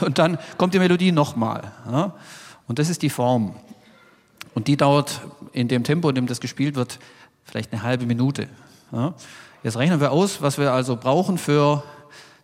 Und 0.00 0.18
dann 0.18 0.38
kommt 0.58 0.74
die 0.74 0.78
Melodie 0.78 1.12
nochmal. 1.12 1.72
Ja? 1.90 2.14
Und 2.66 2.78
das 2.78 2.90
ist 2.90 3.02
die 3.02 3.10
Form. 3.10 3.54
Und 4.54 4.68
die 4.68 4.76
dauert 4.76 5.20
in 5.52 5.68
dem 5.68 5.84
Tempo, 5.84 6.08
in 6.08 6.14
dem 6.14 6.26
das 6.26 6.40
gespielt 6.40 6.74
wird, 6.74 6.98
vielleicht 7.44 7.72
eine 7.72 7.82
halbe 7.82 8.06
Minute. 8.06 8.48
Ja? 8.92 9.14
Jetzt 9.62 9.76
rechnen 9.76 10.00
wir 10.00 10.12
aus, 10.12 10.42
was 10.42 10.58
wir 10.58 10.72
also 10.72 10.96
brauchen 10.96 11.38
für 11.38 11.82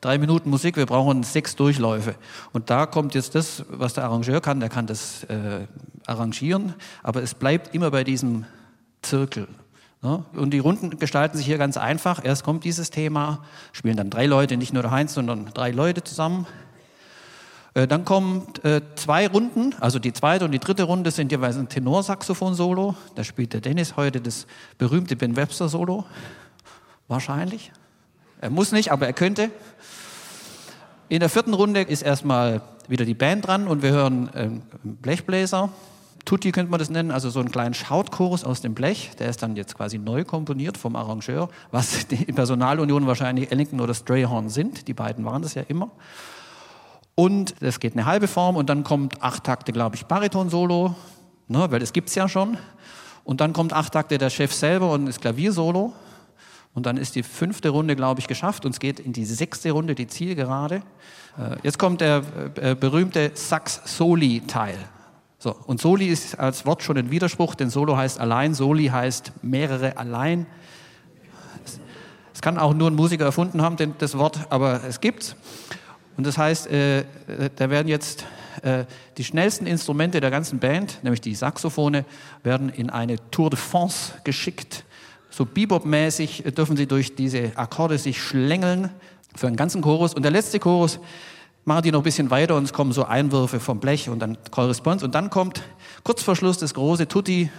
drei 0.01 0.19
Minuten 0.19 0.51
Musik. 0.51 0.77
Wir 0.77 0.87
brauchen 0.87 1.23
sechs 1.23 1.57
Durchläufe. 1.57 2.15
Und 2.53 2.71
da 2.71 2.87
kommt 2.87 3.15
jetzt 3.15 3.35
das, 3.35 3.65
was 3.69 3.95
der 3.95 4.05
Arrangeur 4.05 4.41
kann. 4.41 4.61
Der 4.61 4.69
kann 4.69 4.87
das 4.87 5.25
äh, 5.25 5.67
arrangieren, 6.07 6.75
aber 7.03 7.23
es 7.23 7.35
bleibt 7.35 7.75
immer 7.75 7.91
bei 7.91 8.05
diesem 8.05 8.45
Zirkel. 9.03 9.49
Und 10.35 10.51
die 10.51 10.59
Runden 10.59 10.99
gestalten 10.99 11.39
sich 11.39 11.47
hier 11.47 11.57
ganz 11.57 11.79
einfach. 11.79 12.23
Erst 12.23 12.45
kommt 12.45 12.65
dieses 12.65 12.91
Thema, 12.91 13.43
spielen 13.73 13.97
dann 13.97 14.11
drei 14.11 14.27
Leute, 14.27 14.59
nicht 14.59 14.75
nur 14.75 14.83
der 14.83 14.91
Heinz, 14.91 15.15
sondern 15.15 15.47
drei 15.55 15.71
Leute 15.71 16.05
zusammen. 16.05 16.47
Äh, 17.75 17.89
dann 17.89 18.05
kommen 18.05 18.47
äh, 18.63 18.81
zwei 18.95 19.27
Runden, 19.27 19.75
also 19.81 19.99
die 19.99 20.13
zweite 20.13 20.45
und 20.45 20.53
die 20.53 20.61
dritte 20.61 20.85
Runde 20.85 21.11
sind 21.11 21.33
jeweils 21.33 21.57
ein 21.57 21.69
Tenorsaxophon-Solo. 21.69 22.95
Da 23.17 23.25
spielt 23.25 23.53
der 23.53 23.61
Dennis 23.61 23.97
heute 23.97 24.21
das 24.21 24.47
berühmte 24.79 25.17
Ben 25.17 25.37
Webster-Solo. 25.37 26.05
Wahrscheinlich. 27.09 27.73
Er 28.41 28.51
muss 28.51 28.73
nicht, 28.73 28.93
aber 28.93 29.07
er 29.07 29.13
könnte. 29.13 29.51
In 31.09 31.21
der 31.21 31.29
vierten 31.29 31.55
Runde 31.55 31.83
ist 31.83 32.03
erstmal 32.03 32.63
wieder 32.89 33.05
die 33.05 33.15
Band 33.15 33.47
dran 33.47 33.67
und 33.67 33.83
wir 33.83 33.91
hören 33.91 34.31
ähm, 34.35 34.63
Blechbläser. 34.83 35.71
Tutti 36.25 36.53
könnte 36.53 36.71
man 36.71 36.79
das 36.79 36.89
nennen, 36.89 37.11
also 37.11 37.29
so 37.29 37.41
einen 37.41 37.51
kleinen 37.51 37.75
Schautchorus 37.75 38.45
aus 38.45 38.63
dem 38.63 38.75
Blech, 38.75 39.11
der 39.19 39.29
ist 39.29 39.43
dann 39.43 39.57
jetzt 39.57 39.77
quasi 39.77 39.99
neu 39.99 40.25
komponiert 40.25 40.79
vom 40.79 40.97
Arrangeur, 40.97 41.51
was 41.71 42.07
die 42.09 42.25
Personalunion 42.25 43.07
wahrscheinlich 43.07 43.51
Ellington 43.53 43.81
oder 43.81 43.93
Strayhorn 43.93 44.49
sind, 44.49 44.89
die 44.89 44.95
beiden 44.95 45.25
waren 45.25 45.43
das 45.43 45.55
ja 45.55 45.63
immer. 45.69 45.91
Und 47.15 47.55
es 47.61 47.79
geht 47.79 47.93
eine 47.93 48.07
halbe 48.07 48.27
Form 48.27 48.57
und 48.57 48.69
dann 48.69 48.83
kommt 48.83 49.23
acht 49.23 49.45
Takte, 49.45 49.73
glaube 49.73 49.97
ich, 49.97 50.07
Bariton-Solo, 50.07 50.95
ne, 51.49 51.67
weil 51.71 51.79
das 51.79 51.93
gibt 51.93 52.09
es 52.09 52.15
ja 52.15 52.29
schon. 52.29 52.59
Und 53.23 53.41
dann 53.41 53.53
kommt 53.53 53.73
acht 53.73 53.93
Takte 53.93 54.19
der 54.19 54.31
Chef 54.31 54.53
selber 54.53 54.91
und 54.93 55.07
das 55.07 55.21
Klaviersolo. 55.21 55.93
Und 56.75 56.87
dann 56.87 56.97
ist 56.97 57.15
die 57.15 57.23
fünfte 57.23 57.69
Runde, 57.69 57.95
glaube 57.95 58.21
ich, 58.21 58.27
geschafft 58.27 58.67
und 58.67 58.73
es 58.73 58.81
geht 58.81 58.99
in 58.99 59.13
die 59.13 59.25
sechste 59.25 59.71
Runde, 59.71 59.95
die 59.95 60.09
Zielgerade. 60.09 60.83
Äh, 61.39 61.57
jetzt 61.63 61.79
kommt 61.79 62.01
der 62.01 62.23
äh, 62.57 62.75
berühmte 62.75 63.31
Sax-Soli-Teil. 63.33 64.77
So, 65.39 65.55
und 65.67 65.81
Soli 65.81 66.07
ist 66.07 66.39
als 66.39 66.67
Wort 66.67 66.83
schon 66.83 66.97
ein 66.97 67.11
Widerspruch, 67.11 67.55
denn 67.55 67.71
Solo 67.71 67.97
heißt 67.97 68.19
allein, 68.19 68.55
Soli 68.55 68.87
heißt 68.87 69.33
mehrere 69.43 69.97
allein. 69.97 70.47
Es 72.33 72.41
kann 72.41 72.59
auch 72.59 72.75
nur 72.75 72.91
ein 72.91 72.95
Musiker 72.95 73.27
erfunden 73.27 73.63
haben, 73.63 73.77
das 73.99 74.19
Wort, 74.19 74.41
aber 74.51 74.83
es 74.85 75.01
gibt's. 75.01 75.37
Und 76.17 76.27
das 76.27 76.39
heißt, 76.39 76.69
äh, 76.69 77.05
da 77.57 77.71
werden 77.71 77.89
jetzt 77.89 78.25
äh, 78.63 78.85
die 79.17 79.25
schnellsten 79.25 79.67
Instrumente 79.67 80.21
der 80.21 80.31
ganzen 80.31 80.59
Band, 80.59 81.01
nämlich 81.03 81.21
die 81.21 81.35
Saxophone, 81.35 82.05
werden 82.43 82.69
in 82.69 82.91
eine 82.91 83.17
Tour 83.31 83.51
de 83.51 83.59
France 83.59 84.13
geschickt. 84.25 84.85
So 85.31 85.45
Bebop-mäßig 85.45 86.45
dürfen 86.55 86.77
sie 86.77 86.87
durch 86.87 87.17
diese 87.17 87.53
Akkorde 87.57 87.99
sich 87.99 88.23
schlängeln 88.23 88.91
für 89.35 89.49
einen 89.49 89.57
ganzen 89.57 89.83
Chorus. 89.83 90.15
Und 90.15 90.23
der 90.23 90.31
letzte 90.31 90.61
Chorus 90.61 91.01
machen 91.65 91.83
die 91.83 91.91
noch 91.91 92.01
ein 92.01 92.05
bisschen 92.05 92.31
weiter 92.31 92.57
und 92.57 92.65
es 92.65 92.73
kommen 92.73 92.93
so 92.93 93.05
Einwürfe 93.05 93.59
vom 93.59 93.81
Blech 93.81 94.09
und 94.09 94.21
dann 94.21 94.39
Korrespondenz 94.51 95.03
und 95.03 95.15
dann 95.15 95.31
kommt 95.31 95.63
kurz 96.05 96.23
vor 96.23 96.37
Schluss 96.37 96.59
das 96.59 96.75
große 96.75 97.09
Tutti, 97.09 97.51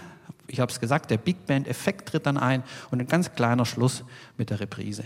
ich 0.46 0.60
habe 0.60 0.70
es 0.70 0.80
gesagt, 0.80 1.10
der 1.10 1.18
Big 1.18 1.44
Band 1.46 1.66
Effekt 1.66 2.08
tritt 2.08 2.26
dann 2.26 2.36
ein 2.36 2.62
und 2.90 3.00
ein 3.00 3.08
ganz 3.08 3.34
kleiner 3.34 3.66
Schluss 3.66 4.04
mit 4.36 4.50
der 4.50 4.60
Reprise. 4.60 5.04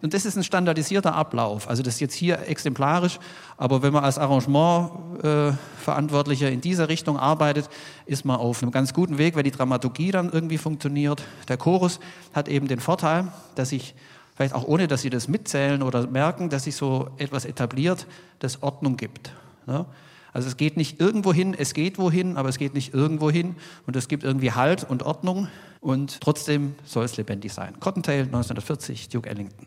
Und 0.00 0.14
das 0.14 0.24
ist 0.24 0.36
ein 0.36 0.44
standardisierter 0.44 1.12
Ablauf. 1.14 1.68
Also 1.68 1.82
das 1.82 1.94
ist 1.94 2.00
jetzt 2.00 2.14
hier 2.14 2.46
exemplarisch, 2.46 3.18
aber 3.56 3.82
wenn 3.82 3.92
man 3.92 4.04
als 4.04 4.16
Arrangementverantwortlicher 4.18 6.48
äh, 6.48 6.54
in 6.54 6.60
dieser 6.60 6.88
Richtung 6.88 7.18
arbeitet, 7.18 7.68
ist 8.06 8.24
man 8.24 8.36
auf 8.36 8.62
einem 8.62 8.70
ganz 8.70 8.94
guten 8.94 9.18
Weg, 9.18 9.34
weil 9.34 9.42
die 9.42 9.50
Dramaturgie 9.50 10.12
dann 10.12 10.30
irgendwie 10.30 10.58
funktioniert. 10.58 11.24
Der 11.48 11.56
Chorus 11.56 11.98
hat 12.32 12.46
eben 12.48 12.68
den 12.68 12.78
Vorteil, 12.78 13.32
dass 13.56 13.72
ich 13.72 13.96
vielleicht 14.36 14.54
auch 14.54 14.68
ohne, 14.68 14.86
dass 14.86 15.02
sie 15.02 15.10
das 15.10 15.26
mitzählen 15.26 15.82
oder 15.82 16.06
merken, 16.06 16.48
dass 16.48 16.62
sich 16.64 16.76
so 16.76 17.10
etwas 17.16 17.44
etabliert, 17.44 18.06
das 18.38 18.62
Ordnung 18.62 18.96
gibt. 18.96 19.32
Ja? 19.66 19.86
Also 20.32 20.46
es 20.46 20.56
geht 20.56 20.76
nicht 20.76 21.00
irgendwo 21.00 21.32
hin, 21.32 21.56
es 21.58 21.74
geht 21.74 21.98
wohin, 21.98 22.36
aber 22.36 22.48
es 22.48 22.58
geht 22.58 22.74
nicht 22.74 22.94
irgendwo 22.94 23.32
hin 23.32 23.56
und 23.88 23.96
es 23.96 24.06
gibt 24.06 24.22
irgendwie 24.22 24.52
Halt 24.52 24.88
und 24.88 25.02
Ordnung 25.02 25.48
und 25.80 26.20
trotzdem 26.20 26.76
soll 26.84 27.04
es 27.04 27.16
lebendig 27.16 27.52
sein. 27.52 27.80
Cottontail 27.80 28.26
1940, 28.26 29.08
Duke 29.08 29.28
Ellington. 29.28 29.66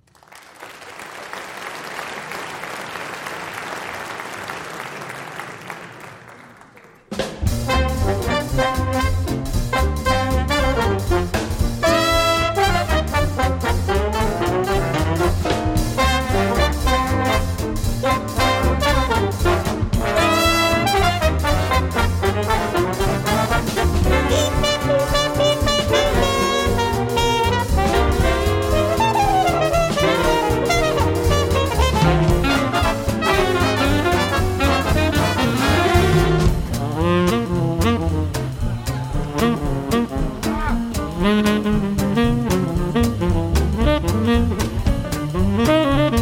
Música 45.72 46.21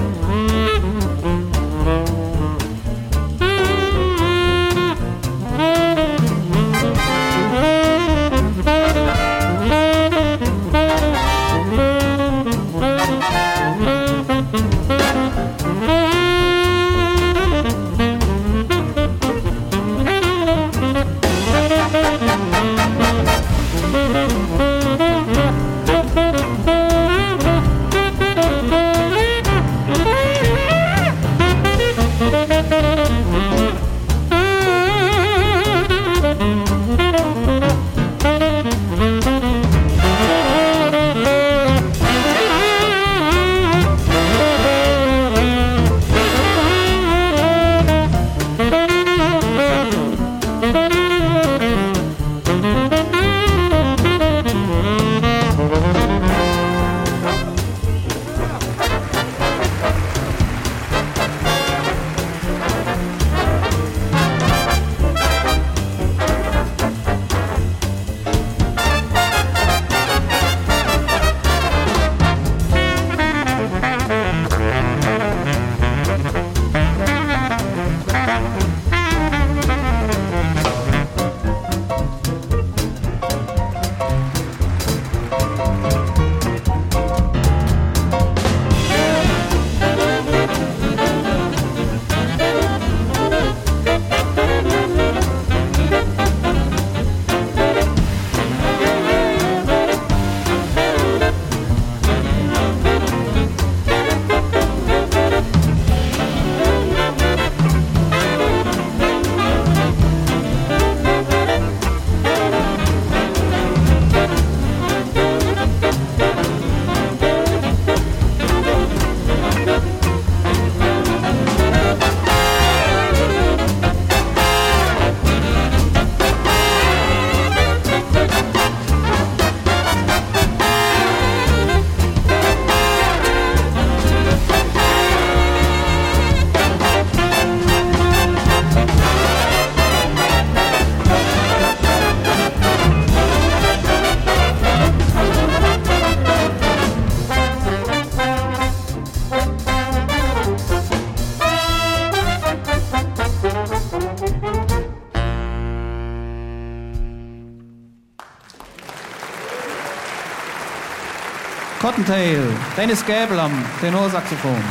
Dennis 162.80 163.06
Gäbel 163.06 163.38
am 163.38 163.52
Tenorsaxophon, 163.82 164.64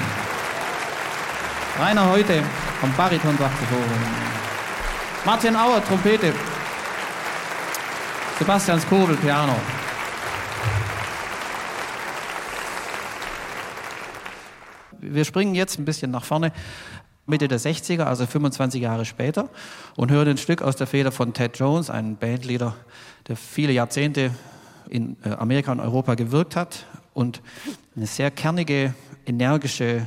Rainer 1.78 2.08
Heute 2.08 2.42
am 2.80 2.90
Baritonsaxophon, 2.96 3.84
Martin 5.26 5.54
Auer 5.54 5.84
Trompete, 5.84 6.32
Sebastian 8.38 8.80
Skobel 8.80 9.14
Piano. 9.18 9.54
Wir 15.00 15.26
springen 15.26 15.54
jetzt 15.54 15.78
ein 15.78 15.84
bisschen 15.84 16.10
nach 16.10 16.24
vorne. 16.24 16.52
Mitte 17.26 17.46
der 17.46 17.60
60er, 17.60 18.04
also 18.04 18.24
25 18.24 18.80
Jahre 18.80 19.04
später, 19.04 19.50
und 19.96 20.10
hören 20.10 20.28
ein 20.28 20.38
Stück 20.38 20.62
aus 20.62 20.76
der 20.76 20.86
Feder 20.86 21.12
von 21.12 21.34
Ted 21.34 21.58
Jones, 21.58 21.90
einem 21.90 22.16
Bandleader, 22.16 22.74
der 23.28 23.36
viele 23.36 23.74
Jahrzehnte 23.74 24.30
in 24.88 25.18
äh, 25.22 25.32
Amerika 25.32 25.72
und 25.72 25.80
Europa 25.80 26.14
gewirkt 26.14 26.56
hat 26.56 26.86
und 27.18 27.42
eine 27.96 28.06
sehr 28.06 28.30
kernige, 28.30 28.94
energische 29.26 30.06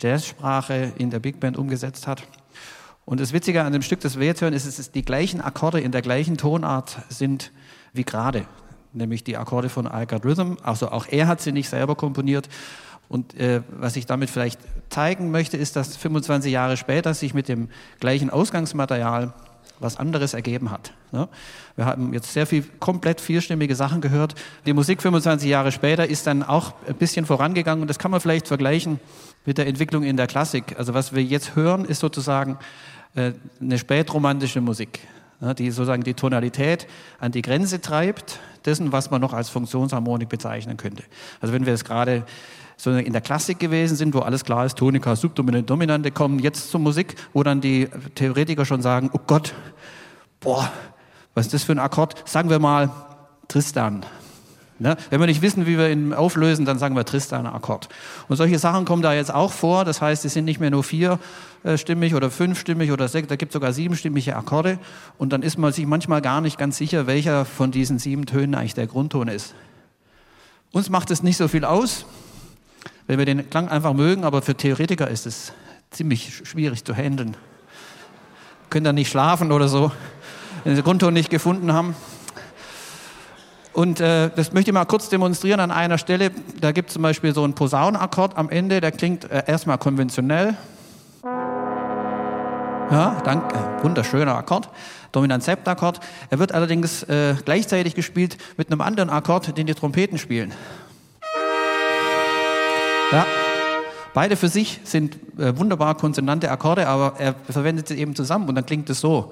Jazzsprache 0.00 0.94
in 0.96 1.10
der 1.10 1.18
Big 1.18 1.38
Band 1.38 1.58
umgesetzt 1.58 2.06
hat. 2.06 2.22
Und 3.04 3.20
das 3.20 3.34
Witzige 3.34 3.62
an 3.62 3.74
dem 3.74 3.82
Stück, 3.82 4.00
das 4.00 4.18
wir 4.18 4.26
jetzt 4.26 4.40
hören, 4.40 4.54
ist, 4.54 4.66
dass 4.66 4.90
die 4.90 5.04
gleichen 5.04 5.42
Akkorde 5.42 5.80
in 5.80 5.92
der 5.92 6.00
gleichen 6.00 6.38
Tonart 6.38 6.96
sind 7.10 7.52
wie 7.92 8.04
gerade, 8.04 8.46
nämlich 8.94 9.22
die 9.22 9.36
Akkorde 9.36 9.68
von 9.68 9.84
I 9.84 10.06
Got 10.06 10.24
Rhythm. 10.24 10.54
Also 10.62 10.90
auch 10.90 11.06
er 11.10 11.28
hat 11.28 11.42
sie 11.42 11.52
nicht 11.52 11.68
selber 11.68 11.94
komponiert. 11.94 12.48
Und 13.10 13.34
äh, 13.38 13.60
was 13.68 13.96
ich 13.96 14.06
damit 14.06 14.30
vielleicht 14.30 14.58
zeigen 14.88 15.30
möchte, 15.30 15.58
ist, 15.58 15.76
dass 15.76 15.98
25 15.98 16.50
Jahre 16.50 16.78
später 16.78 17.12
sich 17.12 17.34
mit 17.34 17.48
dem 17.48 17.68
gleichen 18.00 18.30
Ausgangsmaterial 18.30 19.34
was 19.78 19.96
anderes 19.96 20.34
ergeben 20.34 20.70
hat. 20.70 20.92
Ne? 21.12 21.28
Wir 21.76 21.84
haben 21.84 22.12
jetzt 22.12 22.32
sehr 22.32 22.46
viel 22.46 22.64
komplett 22.80 23.20
vierstimmige 23.20 23.74
Sachen 23.74 24.00
gehört. 24.00 24.34
Die 24.66 24.72
Musik 24.72 25.02
25 25.02 25.48
Jahre 25.48 25.72
später 25.72 26.08
ist 26.08 26.26
dann 26.26 26.42
auch 26.42 26.74
ein 26.86 26.94
bisschen 26.94 27.26
vorangegangen 27.26 27.82
und 27.82 27.88
das 27.88 27.98
kann 27.98 28.10
man 28.10 28.20
vielleicht 28.20 28.48
vergleichen 28.48 29.00
mit 29.44 29.58
der 29.58 29.66
Entwicklung 29.66 30.02
in 30.02 30.16
der 30.16 30.26
Klassik. 30.26 30.78
Also 30.78 30.94
was 30.94 31.14
wir 31.14 31.22
jetzt 31.22 31.56
hören, 31.56 31.84
ist 31.84 32.00
sozusagen 32.00 32.58
äh, 33.14 33.32
eine 33.60 33.78
spätromantische 33.78 34.60
Musik, 34.60 35.00
ne? 35.40 35.54
die 35.54 35.70
sozusagen 35.70 36.02
die 36.02 36.14
Tonalität 36.14 36.86
an 37.18 37.32
die 37.32 37.42
Grenze 37.42 37.80
treibt 37.80 38.40
dessen, 38.64 38.92
was 38.92 39.10
man 39.10 39.20
noch 39.20 39.32
als 39.32 39.48
Funktionsharmonik 39.48 40.28
bezeichnen 40.28 40.76
könnte. 40.76 41.04
Also 41.40 41.54
wenn 41.54 41.66
wir 41.66 41.72
es 41.72 41.84
gerade 41.84 42.24
so 42.76 42.90
in 42.90 43.12
der 43.12 43.22
Klassik 43.22 43.58
gewesen 43.58 43.96
sind, 43.96 44.14
wo 44.14 44.20
alles 44.20 44.44
klar 44.44 44.66
ist, 44.66 44.76
Tonika, 44.76 45.16
Subdominante, 45.16 45.66
Dominante, 45.66 46.10
kommen 46.10 46.38
jetzt 46.38 46.70
zur 46.70 46.80
Musik, 46.80 47.16
wo 47.32 47.42
dann 47.42 47.60
die 47.60 47.88
Theoretiker 48.14 48.64
schon 48.64 48.82
sagen, 48.82 49.10
oh 49.12 49.20
Gott, 49.26 49.54
boah, 50.40 50.70
was 51.34 51.46
ist 51.46 51.54
das 51.54 51.64
für 51.64 51.72
ein 51.72 51.78
Akkord? 51.78 52.28
Sagen 52.28 52.50
wir 52.50 52.58
mal 52.58 52.90
Tristan. 53.48 54.04
Ne? 54.78 54.96
Wenn 55.08 55.20
wir 55.20 55.26
nicht 55.26 55.40
wissen, 55.40 55.66
wie 55.66 55.78
wir 55.78 55.90
ihn 55.90 56.12
auflösen, 56.12 56.66
dann 56.66 56.78
sagen 56.78 56.94
wir 56.96 57.06
Tristan-Akkord. 57.06 57.88
Und 58.28 58.36
solche 58.36 58.58
Sachen 58.58 58.84
kommen 58.84 59.00
da 59.00 59.14
jetzt 59.14 59.32
auch 59.32 59.52
vor. 59.52 59.86
Das 59.86 60.02
heißt, 60.02 60.26
es 60.26 60.34
sind 60.34 60.44
nicht 60.44 60.60
mehr 60.60 60.70
nur 60.70 60.84
vierstimmig 60.84 62.14
oder 62.14 62.30
fünfstimmig 62.30 62.92
oder 62.92 63.08
sechs, 63.08 63.28
da 63.28 63.36
gibt 63.36 63.50
es 63.50 63.54
sogar 63.54 63.72
siebenstimmige 63.72 64.36
Akkorde. 64.36 64.78
Und 65.16 65.32
dann 65.32 65.40
ist 65.40 65.56
man 65.56 65.72
sich 65.72 65.86
manchmal 65.86 66.20
gar 66.20 66.42
nicht 66.42 66.58
ganz 66.58 66.76
sicher, 66.76 67.06
welcher 67.06 67.46
von 67.46 67.70
diesen 67.70 67.98
sieben 67.98 68.26
Tönen 68.26 68.54
eigentlich 68.54 68.74
der 68.74 68.86
Grundton 68.86 69.28
ist. 69.28 69.54
Uns 70.72 70.90
macht 70.90 71.10
es 71.10 71.22
nicht 71.22 71.38
so 71.38 71.48
viel 71.48 71.64
aus 71.64 72.04
wenn 73.06 73.18
wir 73.18 73.26
den 73.26 73.48
Klang 73.50 73.68
einfach 73.68 73.92
mögen, 73.92 74.24
aber 74.24 74.42
für 74.42 74.54
Theoretiker 74.54 75.08
ist 75.08 75.26
es 75.26 75.52
ziemlich 75.90 76.42
schwierig 76.44 76.84
zu 76.84 76.94
handeln. 76.94 77.36
Können 78.70 78.84
dann 78.84 78.96
nicht 78.96 79.10
schlafen 79.10 79.52
oder 79.52 79.68
so, 79.68 79.92
wenn 80.64 80.74
sie 80.74 80.82
den 80.82 80.84
Grundton 80.84 81.14
nicht 81.14 81.30
gefunden 81.30 81.72
haben. 81.72 81.94
Und 83.72 84.00
äh, 84.00 84.30
das 84.34 84.52
möchte 84.52 84.70
ich 84.70 84.74
mal 84.74 84.86
kurz 84.86 85.10
demonstrieren 85.10 85.60
an 85.60 85.70
einer 85.70 85.98
Stelle. 85.98 86.30
Da 86.60 86.72
gibt 86.72 86.88
es 86.88 86.94
zum 86.94 87.02
Beispiel 87.02 87.34
so 87.34 87.44
einen 87.44 87.54
Posaunenakkord 87.54 88.36
am 88.36 88.48
Ende, 88.48 88.80
der 88.80 88.90
klingt 88.90 89.30
äh, 89.30 89.44
erstmal 89.46 89.78
konventionell. 89.78 90.56
Ja, 92.88 93.20
danke, 93.24 93.82
wunderschöner 93.82 94.36
Akkord, 94.36 94.70
Dominant-Septakkord. 95.10 96.00
Er 96.30 96.38
wird 96.38 96.52
allerdings 96.52 97.02
äh, 97.02 97.34
gleichzeitig 97.44 97.94
gespielt 97.96 98.38
mit 98.56 98.70
einem 98.70 98.80
anderen 98.80 99.10
Akkord, 99.10 99.58
den 99.58 99.66
die 99.66 99.74
Trompeten 99.74 100.18
spielen. 100.18 100.52
Ja. 103.12 103.26
Beide 104.14 104.36
für 104.36 104.48
sich 104.48 104.80
sind 104.84 105.16
äh, 105.38 105.56
wunderbar 105.58 105.96
konsonante 105.96 106.50
Akkorde, 106.50 106.88
aber 106.88 107.14
er 107.18 107.34
verwendet 107.48 107.88
sie 107.88 107.98
eben 107.98 108.14
zusammen 108.14 108.48
und 108.48 108.54
dann 108.54 108.64
klingt 108.64 108.88
es 108.88 109.00
so. 109.00 109.30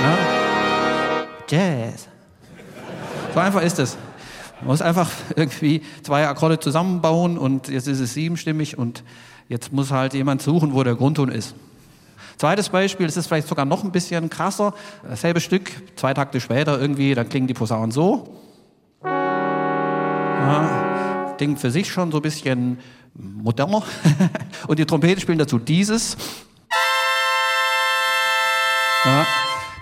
Ja. 0.00 0.18
Jazz. 1.48 2.08
So 3.34 3.40
einfach 3.40 3.62
ist 3.62 3.78
es. 3.78 3.96
Man 4.60 4.68
muss 4.68 4.82
einfach 4.82 5.10
irgendwie 5.36 5.82
zwei 6.02 6.28
Akkorde 6.28 6.60
zusammenbauen 6.60 7.36
und 7.38 7.68
jetzt 7.68 7.88
ist 7.88 8.00
es 8.00 8.14
siebenstimmig 8.14 8.78
und 8.78 9.02
jetzt 9.48 9.72
muss 9.72 9.90
halt 9.90 10.14
jemand 10.14 10.40
suchen, 10.40 10.74
wo 10.74 10.84
der 10.84 10.94
Grundton 10.94 11.30
ist. 11.30 11.54
Zweites 12.36 12.68
Beispiel, 12.68 13.06
das 13.06 13.16
ist 13.16 13.26
vielleicht 13.26 13.48
sogar 13.48 13.64
noch 13.64 13.84
ein 13.84 13.92
bisschen 13.92 14.30
krasser. 14.30 14.74
Dasselbe 15.02 15.40
Stück, 15.40 15.70
zwei 15.96 16.14
Takte 16.14 16.40
später 16.40 16.80
irgendwie, 16.80 17.14
dann 17.14 17.28
klingen 17.28 17.46
die 17.46 17.54
Posaunen 17.54 17.90
so. 17.90 18.28
Ja. 19.04 20.83
Ding 21.40 21.56
für 21.56 21.70
sich 21.70 21.90
schon 21.90 22.10
so 22.10 22.18
ein 22.18 22.22
bisschen 22.22 22.78
moderner. 23.14 23.82
Und 24.66 24.78
die 24.78 24.86
Trompeten 24.86 25.20
spielen 25.20 25.38
dazu 25.38 25.58
dieses. 25.58 26.16
Ja, 29.04 29.26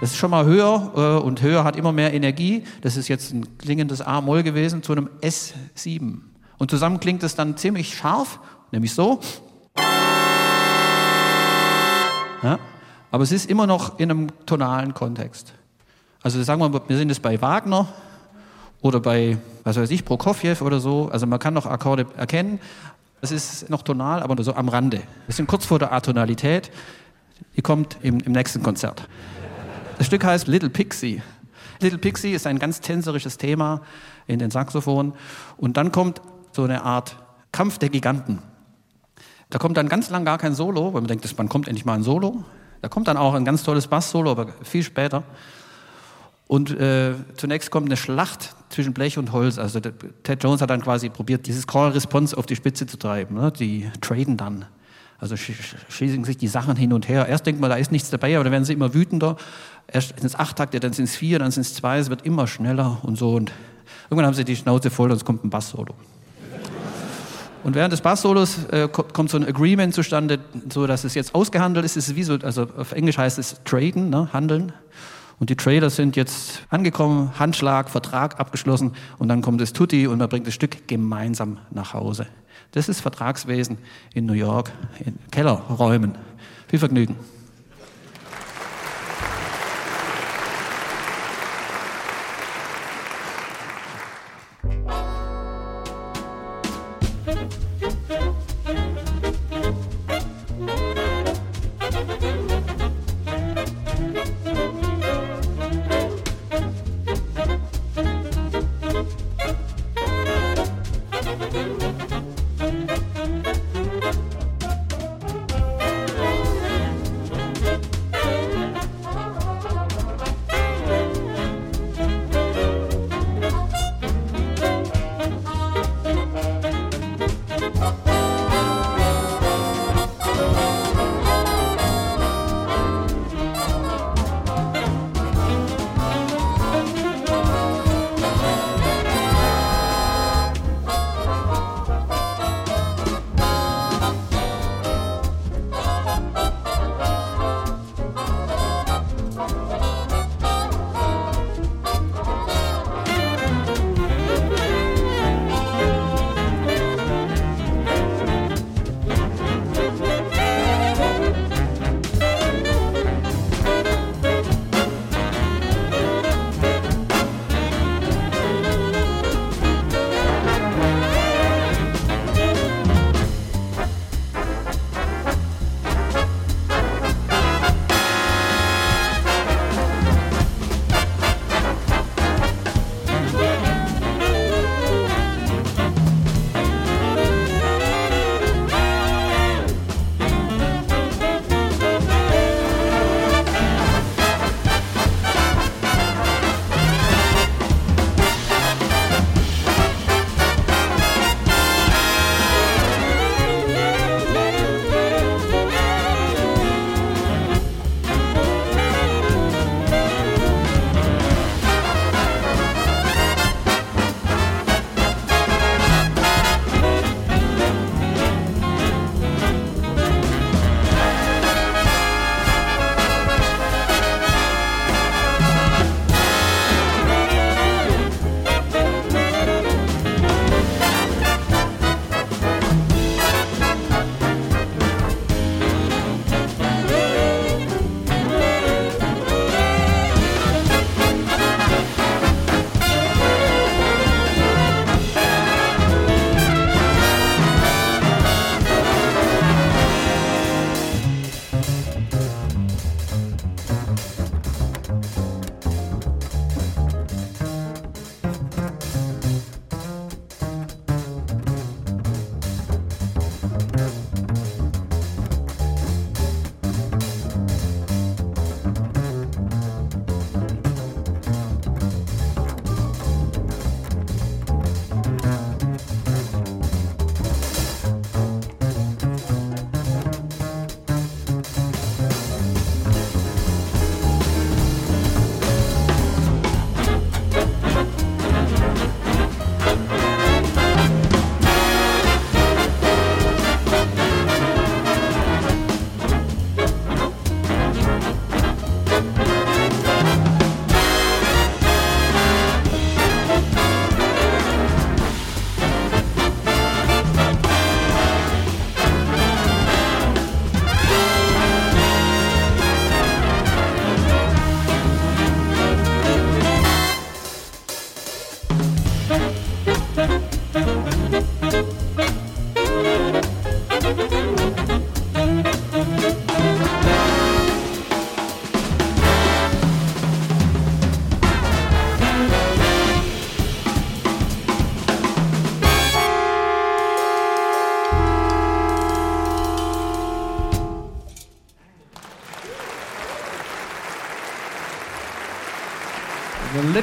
das 0.00 0.10
ist 0.10 0.16
schon 0.16 0.32
mal 0.32 0.44
höher 0.44 0.92
äh, 0.96 1.24
und 1.24 1.42
höher 1.42 1.62
hat 1.62 1.76
immer 1.76 1.92
mehr 1.92 2.12
Energie. 2.12 2.64
Das 2.80 2.96
ist 2.96 3.06
jetzt 3.06 3.32
ein 3.32 3.56
klingendes 3.56 4.00
A-Moll 4.00 4.42
gewesen 4.42 4.82
zu 4.82 4.90
einem 4.90 5.08
S7. 5.20 6.18
Und 6.58 6.70
zusammen 6.72 6.98
klingt 6.98 7.22
es 7.22 7.36
dann 7.36 7.56
ziemlich 7.56 7.96
scharf, 7.96 8.40
nämlich 8.72 8.92
so. 8.92 9.20
Ja, 12.42 12.58
aber 13.12 13.22
es 13.22 13.30
ist 13.30 13.48
immer 13.48 13.68
noch 13.68 14.00
in 14.00 14.10
einem 14.10 14.26
tonalen 14.44 14.92
Kontext. 14.92 15.54
Also 16.20 16.42
sagen 16.42 16.60
wir, 16.60 16.88
wir 16.88 16.96
sind 16.96 17.08
jetzt 17.08 17.22
bei 17.22 17.40
Wagner, 17.40 17.86
oder 18.82 19.00
bei, 19.00 19.38
was 19.64 19.76
weiß 19.76 19.90
ich, 19.90 20.04
Prokofjew 20.04 20.56
oder 20.60 20.80
so. 20.80 21.08
Also 21.10 21.26
man 21.26 21.38
kann 21.38 21.54
noch 21.54 21.66
Akkorde 21.66 22.06
erkennen. 22.16 22.60
Es 23.20 23.30
ist 23.30 23.70
noch 23.70 23.82
tonal, 23.82 24.22
aber 24.22 24.42
so 24.42 24.54
am 24.54 24.68
Rande. 24.68 25.00
Wir 25.26 25.34
sind 25.34 25.46
kurz 25.46 25.64
vor 25.64 25.78
der 25.78 25.92
Atonalität. 25.92 26.70
Die 27.56 27.62
kommt 27.62 27.96
im, 28.02 28.18
im 28.20 28.32
nächsten 28.32 28.62
Konzert. 28.62 29.08
Das 29.98 30.08
Stück 30.08 30.24
heißt 30.24 30.48
Little 30.48 30.70
Pixie. 30.70 31.22
Little 31.80 31.98
Pixie 31.98 32.32
ist 32.32 32.46
ein 32.46 32.58
ganz 32.58 32.80
tänzerisches 32.80 33.38
Thema 33.38 33.82
in 34.26 34.40
den 34.40 34.50
Saxophonen. 34.50 35.12
Und 35.56 35.76
dann 35.76 35.92
kommt 35.92 36.20
so 36.50 36.64
eine 36.64 36.82
Art 36.82 37.16
Kampf 37.52 37.78
der 37.78 37.88
Giganten. 37.88 38.40
Da 39.50 39.58
kommt 39.58 39.76
dann 39.76 39.88
ganz 39.88 40.10
lang 40.10 40.24
gar 40.24 40.38
kein 40.38 40.54
Solo, 40.54 40.94
weil 40.94 41.02
man 41.02 41.08
denkt, 41.08 41.38
man 41.38 41.48
kommt 41.48 41.68
endlich 41.68 41.84
mal 41.84 41.94
ein 41.94 42.02
Solo. 42.02 42.44
Da 42.80 42.88
kommt 42.88 43.06
dann 43.06 43.16
auch 43.16 43.34
ein 43.34 43.44
ganz 43.44 43.62
tolles 43.62 43.86
Bass-Solo, 43.86 44.30
aber 44.32 44.48
viel 44.62 44.82
später. 44.82 45.22
Und 46.52 46.70
äh, 46.78 47.14
zunächst 47.38 47.70
kommt 47.70 47.86
eine 47.86 47.96
Schlacht 47.96 48.54
zwischen 48.68 48.92
Blech 48.92 49.16
und 49.16 49.32
Holz. 49.32 49.56
Also 49.56 49.80
der, 49.80 49.94
Ted 50.22 50.44
Jones 50.44 50.60
hat 50.60 50.68
dann 50.68 50.82
quasi 50.82 51.08
probiert, 51.08 51.46
dieses 51.46 51.66
Call-Response 51.66 52.36
auf 52.36 52.44
die 52.44 52.56
Spitze 52.56 52.86
zu 52.86 52.98
treiben. 52.98 53.36
Ne? 53.36 53.50
Die 53.58 53.90
traden 54.02 54.36
dann. 54.36 54.66
Also 55.16 55.34
schießen 55.34 56.24
sich 56.24 56.36
die 56.36 56.48
Sachen 56.48 56.76
hin 56.76 56.92
und 56.92 57.08
her. 57.08 57.26
Erst 57.26 57.46
denkt 57.46 57.58
man, 57.58 57.70
da 57.70 57.76
ist 57.76 57.90
nichts 57.90 58.10
dabei, 58.10 58.34
aber 58.34 58.44
dann 58.44 58.52
werden 58.52 58.66
sie 58.66 58.74
immer 58.74 58.92
wütender. 58.92 59.38
Erst 59.88 60.08
sind 60.08 60.26
es 60.26 60.34
acht 60.34 60.56
Takte, 60.56 60.78
dann 60.78 60.92
sind 60.92 61.06
es 61.06 61.16
vier, 61.16 61.38
dann 61.38 61.50
sind 61.50 61.62
es 61.62 61.72
zwei, 61.72 61.96
es 61.96 62.10
wird 62.10 62.26
immer 62.26 62.46
schneller 62.46 62.98
und 63.00 63.16
so. 63.16 63.30
Und 63.30 63.50
irgendwann 64.10 64.26
haben 64.26 64.34
sie 64.34 64.44
die 64.44 64.56
Schnauze 64.56 64.90
voll 64.90 65.10
und 65.10 65.16
es 65.16 65.24
kommt 65.24 65.46
ein 65.46 65.48
Bass-Solo. 65.48 65.94
Und 67.64 67.74
während 67.74 67.94
des 67.94 68.02
Bass-Solos 68.02 68.64
äh, 68.64 68.88
kommt 68.88 69.30
so 69.30 69.38
ein 69.38 69.48
Agreement 69.48 69.94
zustande, 69.94 70.38
so 70.70 70.86
dass 70.86 71.04
es 71.04 71.14
jetzt 71.14 71.34
ausgehandelt 71.34 71.86
ist. 71.86 71.96
Es 71.96 72.08
ist 72.08 72.16
wie 72.16 72.24
so, 72.24 72.34
also 72.42 72.66
auf 72.76 72.92
Englisch 72.92 73.16
heißt 73.16 73.38
es 73.38 73.56
traden, 73.64 74.10
ne, 74.10 74.28
handeln. 74.34 74.74
Und 75.42 75.50
die 75.50 75.56
Trader 75.56 75.90
sind 75.90 76.14
jetzt 76.14 76.62
angekommen, 76.70 77.36
Handschlag, 77.36 77.90
Vertrag 77.90 78.38
abgeschlossen 78.38 78.92
und 79.18 79.26
dann 79.26 79.42
kommt 79.42 79.60
das 79.60 79.72
Tutti 79.72 80.06
und 80.06 80.18
man 80.18 80.28
bringt 80.28 80.46
das 80.46 80.54
Stück 80.54 80.86
gemeinsam 80.86 81.58
nach 81.72 81.94
Hause. 81.94 82.28
Das 82.70 82.88
ist 82.88 83.00
Vertragswesen 83.00 83.78
in 84.14 84.24
New 84.26 84.34
York, 84.34 84.70
in 85.04 85.18
Kellerräumen. 85.32 86.14
Viel 86.68 86.78
Vergnügen. 86.78 87.16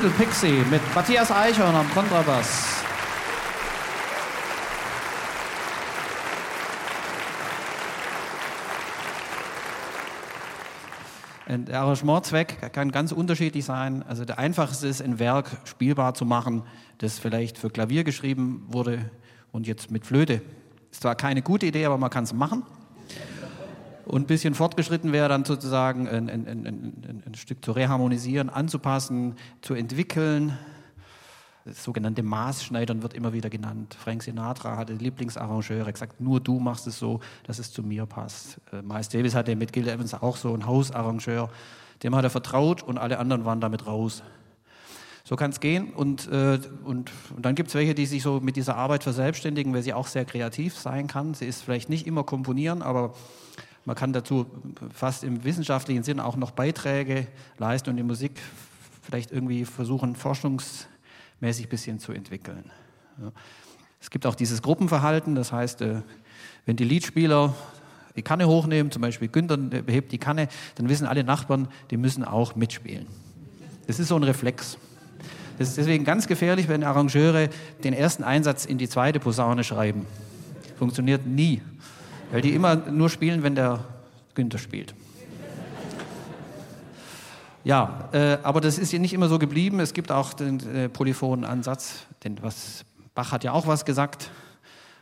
Little 0.02 0.18
Pixie 0.18 0.64
mit 0.72 0.82
Matthias 0.96 1.30
Eichhorn 1.30 1.76
am 1.76 1.90
Kontrabass. 1.92 2.82
Der 11.50 11.82
Arrangementzweck 11.82 12.72
kann 12.72 12.94
ganz 12.94 13.12
unterschiedlich 13.12 13.66
sein. 13.66 14.02
Also 14.04 14.24
der 14.24 14.40
einfachste 14.40 14.88
ist, 14.88 15.02
ein 15.02 15.20
Werk 15.20 15.50
spielbar 15.66 16.14
zu 16.14 16.24
machen, 16.24 16.64
das 17.00 17.20
vielleicht 17.20 17.58
für 17.58 17.70
Klavier 17.70 18.06
geschrieben 18.06 18.64
wurde 18.70 19.12
und 19.52 19.68
jetzt 19.68 19.92
mit 19.92 20.06
Flöte. 20.06 20.42
Ist 20.92 21.02
zwar 21.02 21.16
keine 21.16 21.42
gute 21.42 21.66
Idee, 21.66 21.84
aber 21.84 21.98
man 21.98 22.10
kann 22.10 22.24
es 22.24 22.32
machen. 22.32 22.64
Und 24.10 24.24
ein 24.24 24.26
bisschen 24.26 24.56
fortgeschritten 24.56 25.12
wäre 25.12 25.30
dann 25.30 25.46
sozusagen 25.46 26.08
ein, 26.08 26.32
ein, 26.32 26.48
ein, 26.48 27.24
ein 27.28 27.36
Stück 27.36 27.64
zu 27.64 27.74
reharmonisieren, 27.74 28.50
anzupassen, 28.50 29.36
zu 29.62 29.76
entwickeln. 29.76 30.58
Das 31.64 31.84
sogenannte 31.84 32.24
Maßschneidern 32.24 33.04
wird 33.04 33.14
immer 33.14 33.34
wieder 33.34 33.52
genannt. 33.52 33.96
Frank 34.00 34.24
Sinatra 34.24 34.78
hatte 34.78 34.94
Lieblingsarrangeure 34.94 35.94
gesagt, 35.94 36.20
nur 36.20 36.40
du 36.40 36.60
machst 36.60 36.88
es 36.88 36.98
so, 36.98 37.20
dass 37.44 37.60
es 37.60 37.72
zu 37.72 37.84
mir 37.84 38.08
passt. 38.08 38.60
Äh, 38.74 38.82
Miles 38.82 39.10
Davis 39.10 39.36
hatte 39.36 39.56
mit 39.56 39.74
Gil 39.74 39.88
Evans 39.88 40.16
auch 40.16 40.38
so 40.38 40.54
einen 40.56 40.66
Hausarrangeur, 40.66 41.52
dem 42.02 42.16
hat 42.16 42.24
er 42.24 42.32
vertraut 42.32 42.82
und 42.82 42.98
alle 42.98 43.20
anderen 43.20 43.46
waren 43.46 43.62
damit 43.62 43.86
raus. 43.86 44.24
So 45.24 45.36
kann 45.36 45.52
es 45.52 45.60
gehen 45.60 45.94
und, 45.94 46.28
äh, 46.32 46.58
und, 46.84 47.12
und 47.36 47.46
dann 47.46 47.54
gibt 47.54 47.70
es 47.70 47.76
welche, 47.76 47.94
die 47.94 48.08
sich 48.08 48.24
so 48.24 48.40
mit 48.40 48.56
dieser 48.56 48.76
Arbeit 48.76 49.04
verselbstständigen, 49.04 49.72
weil 49.72 49.84
sie 49.84 49.94
auch 49.94 50.08
sehr 50.08 50.26
kreativ 50.26 50.76
sein 50.76 51.06
kann. 51.06 51.36
Sie 51.36 51.46
ist 51.46 51.62
vielleicht 51.62 51.90
nicht 51.90 52.08
immer 52.08 52.24
komponieren, 52.24 52.82
aber 52.82 53.14
man 53.86 53.96
kann 53.96 54.14
dazu 54.14 54.46
fast 54.94 55.24
im 55.24 55.44
wissenschaftlichen 55.44 56.04
Sinn 56.04 56.20
auch 56.20 56.36
noch 56.36 56.52
Beiträge 56.52 57.28
leisten 57.58 57.90
und 57.90 57.98
die 57.98 58.04
Musik 58.04 58.40
vielleicht 59.02 59.32
irgendwie 59.32 59.66
versuchen, 59.66 60.16
forschungsmäßig 60.16 61.66
ein 61.66 61.70
bisschen 61.70 62.00
zu 62.00 62.12
entwickeln. 62.12 62.72
Es 64.00 64.10
gibt 64.10 64.26
auch 64.26 64.36
dieses 64.36 64.62
Gruppenverhalten, 64.62 65.36
das 65.36 65.52
heißt, 65.52 65.82
äh, 65.82 66.02
wenn 66.66 66.76
die 66.76 66.86
Liedspieler 66.86 67.54
die 68.16 68.22
Kanne 68.22 68.48
hochnehmen, 68.48 68.92
zum 68.92 69.02
Beispiel 69.02 69.28
Günther 69.28 69.58
behebt 69.58 70.12
die 70.12 70.18
Kanne, 70.18 70.48
dann 70.76 70.90
wissen 70.90 71.06
alle 71.06 71.24
Nachbarn, 71.24 71.68
die 71.92 71.98
müssen 71.98 72.24
auch 72.24 72.56
mitspielen. 72.56 73.08
Das 73.88 74.00
ist 74.00 74.10
so 74.10 74.16
ein 74.16 74.24
Reflex. 74.24 74.78
Das 75.58 75.70
ist 75.70 75.78
deswegen 75.78 76.06
ganz 76.06 76.28
gefährlich, 76.28 76.68
wenn 76.68 76.84
Arrangeure 76.84 77.50
den 77.84 77.94
ersten 77.94 78.24
Einsatz 78.24 78.66
in 78.66 78.78
die 78.78 78.88
zweite 78.88 79.20
Posaune 79.20 79.64
schreiben. 79.64 80.06
Funktioniert 80.78 81.26
nie. 81.26 81.62
Weil 82.32 82.42
die 82.42 82.54
immer 82.54 82.76
nur 82.76 83.10
spielen, 83.10 83.44
wenn 83.44 83.56
der 83.56 83.84
Günther 84.36 84.60
spielt. 84.60 84.94
Ja, 87.64 88.10
äh, 88.14 88.38
aber 88.44 88.62
das 88.62 88.78
ist 88.78 88.92
ja 88.94 89.00
nicht 89.00 89.14
immer 89.14 89.28
so 89.28 89.38
geblieben. 89.38 89.80
Es 89.80 89.94
gibt 89.94 90.12
auch 90.12 90.34
den 90.34 90.60
äh, 90.76 90.90
polyphonen 90.90 91.44
Ansatz, 91.44 92.06
denn 92.24 92.38
was 92.42 92.86
Bach 93.16 93.32
hat 93.32 93.44
ja 93.44 93.52
auch 93.52 93.68
was 93.68 93.84
gesagt, 93.84 94.32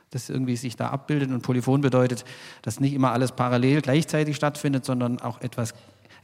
das 0.09 0.29
irgendwie 0.29 0.55
sich 0.55 0.75
da 0.75 0.89
abbildet. 0.89 1.31
Und 1.31 1.41
polyphon 1.41 1.81
bedeutet, 1.81 2.25
dass 2.61 2.79
nicht 2.79 2.93
immer 2.93 3.11
alles 3.11 3.31
parallel 3.31 3.81
gleichzeitig 3.81 4.35
stattfindet, 4.35 4.85
sondern 4.85 5.19
auch 5.19 5.41
etwas 5.41 5.73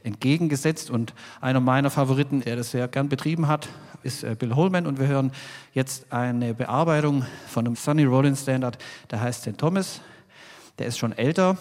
entgegengesetzt. 0.02 0.90
Und 0.90 1.14
einer 1.40 1.60
meiner 1.60 1.90
Favoriten, 1.90 2.40
der 2.40 2.56
das 2.56 2.70
sehr 2.70 2.88
gern 2.88 3.08
betrieben 3.08 3.46
hat, 3.46 3.68
ist 4.02 4.24
äh, 4.24 4.34
Bill 4.38 4.56
Holman. 4.56 4.86
Und 4.86 4.98
wir 4.98 5.06
hören 5.06 5.32
jetzt 5.72 6.12
eine 6.12 6.54
Bearbeitung 6.54 7.24
von 7.46 7.66
einem 7.66 7.76
Sonny 7.76 8.04
Rollins 8.04 8.42
Standard, 8.42 8.78
der 9.10 9.20
heißt 9.20 9.42
St. 9.42 9.58
Thomas. 9.58 10.00
Der 10.78 10.86
ist 10.86 10.98
schon 10.98 11.12
älter. 11.12 11.56